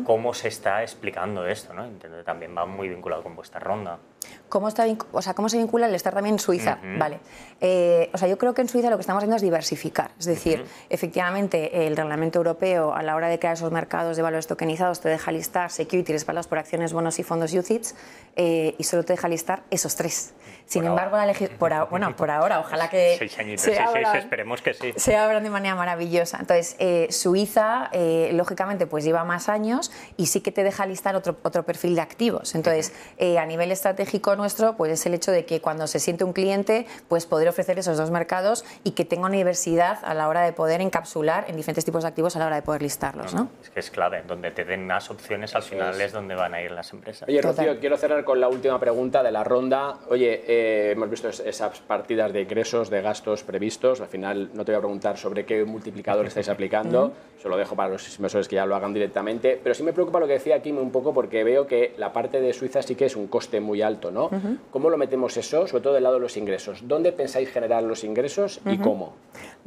[0.05, 1.85] cómo se está explicando esto, ¿no?
[1.85, 3.99] Entiendo que también va muy vinculado con vuestra ronda.
[4.49, 6.79] ¿Cómo, está, o sea, ¿Cómo se vincula el estar también en Suiza?
[6.97, 7.19] Vale.
[7.59, 10.11] Eh, o sea, yo creo que en Suiza lo que estamos haciendo es diversificar.
[10.19, 14.47] Es decir, efectivamente, el reglamento europeo a la hora de crear esos mercados de valores
[14.47, 17.95] tokenizados te deja listar securities respaldados por acciones, bonos y fondos UCITS
[18.35, 20.33] eh, y solo te deja listar esos tres.
[20.65, 24.73] Sin embargo, la por, bueno, por ahora, ojalá que seis añitos, se, abran, esperemos que
[24.73, 24.93] sí.
[24.97, 26.37] se abran de manera maravillosa.
[26.39, 27.89] Entonces, eh, Suiza,
[28.31, 32.01] lógicamente, pues lleva más años y sí que te deja listar otro, otro perfil de
[32.01, 32.53] activos.
[32.53, 32.93] Entonces,
[33.39, 36.33] a nivel estratégico, estratégico nuestro pues es el hecho de que cuando se siente un
[36.33, 40.41] cliente, pues poder ofrecer esos dos mercados y que tenga una diversidad a la hora
[40.41, 43.33] de poder encapsular en diferentes tipos de activos a la hora de poder listarlos.
[43.33, 43.49] ¿no?
[43.61, 46.13] Es que es clave, donde te den más opciones al final es.
[46.13, 47.27] donde van a ir las empresas.
[47.27, 49.97] Oye, Rocío, quiero cerrar con la última pregunta de la ronda.
[50.09, 53.99] Oye, eh, hemos visto esas partidas de ingresos, de gastos previstos.
[53.99, 57.75] Al final no te voy a preguntar sobre qué multiplicador estáis aplicando, se lo dejo
[57.75, 60.61] para los inversores que ya lo hagan directamente, pero sí me preocupa lo que decía
[60.61, 63.59] Kim un poco porque veo que la parte de Suiza sí que es un coste
[63.59, 64.29] muy alto, ¿no?
[64.71, 66.87] ¿Cómo lo metemos eso, sobre todo del lado de los ingresos?
[66.87, 69.13] ¿Dónde pensáis generar los ingresos y cómo?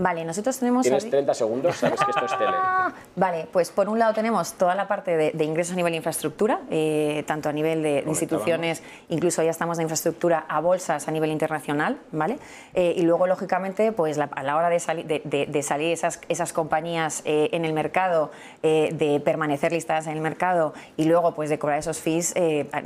[0.01, 0.83] Vale, nosotros tenemos...
[0.83, 2.57] Tienes 30 segundos, sabes que esto es tele.
[3.17, 6.61] vale, pues por un lado tenemos toda la parte de, ingresos a nivel de infraestructura,
[6.71, 11.31] eh, tanto a nivel de, instituciones, incluso ya estamos de infraestructura a bolsas a nivel
[11.31, 12.39] internacional, ¿vale?
[12.73, 17.23] Eh, y luego, lógicamente, pues a la hora de, salir de, salir esas, esas compañías
[17.27, 18.31] eh, en el mercado,
[18.63, 22.35] de permanecer listadas en el mercado y luego pues de cobrar esos fees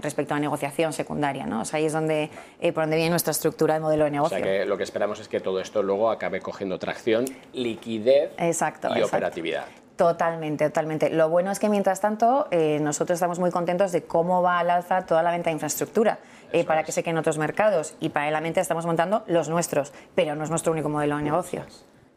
[0.03, 1.63] respecto a negociación secundaria, ¿no?
[1.63, 2.31] O sea, ahí es donde,
[2.73, 4.37] por donde viene nuestra estructura de modelo de negocio.
[4.37, 8.31] O sea, que lo que esperamos es que todo esto luego acabe cogiendo tracción, liquidez
[8.39, 9.65] y operatividad.
[9.97, 11.09] Totalmente, totalmente.
[11.11, 14.71] Lo bueno es que mientras tanto eh, nosotros estamos muy contentos de cómo va al
[14.71, 16.19] alza toda la venta de infraestructura
[16.53, 20.43] eh, para que se queden otros mercados y paralelamente estamos montando los nuestros, pero no
[20.43, 21.65] es nuestro único modelo de negocio.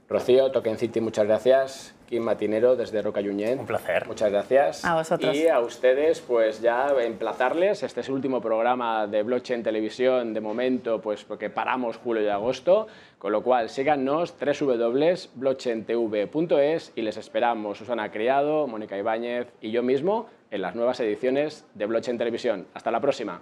[0.10, 1.97] Rocío, Token City, muchas gracias.
[2.08, 3.60] Kim Matinero desde Roca Yuñén.
[3.60, 4.08] Un placer.
[4.08, 4.86] Muchas gracias.
[4.86, 5.36] A vosotros.
[5.36, 7.84] Y a ustedes, pues ya emplazarles.
[7.84, 12.28] Este es el último programa de Blockchain Televisión de momento, pues porque paramos julio y
[12.28, 12.88] agosto.
[13.20, 20.28] Con lo cual, síganos www.blockchaintv.es y les esperamos Susana Criado, Mónica Ibáñez y yo mismo
[20.50, 22.68] en las nuevas ediciones de Blockchain Televisión.
[22.74, 23.42] Hasta la próxima.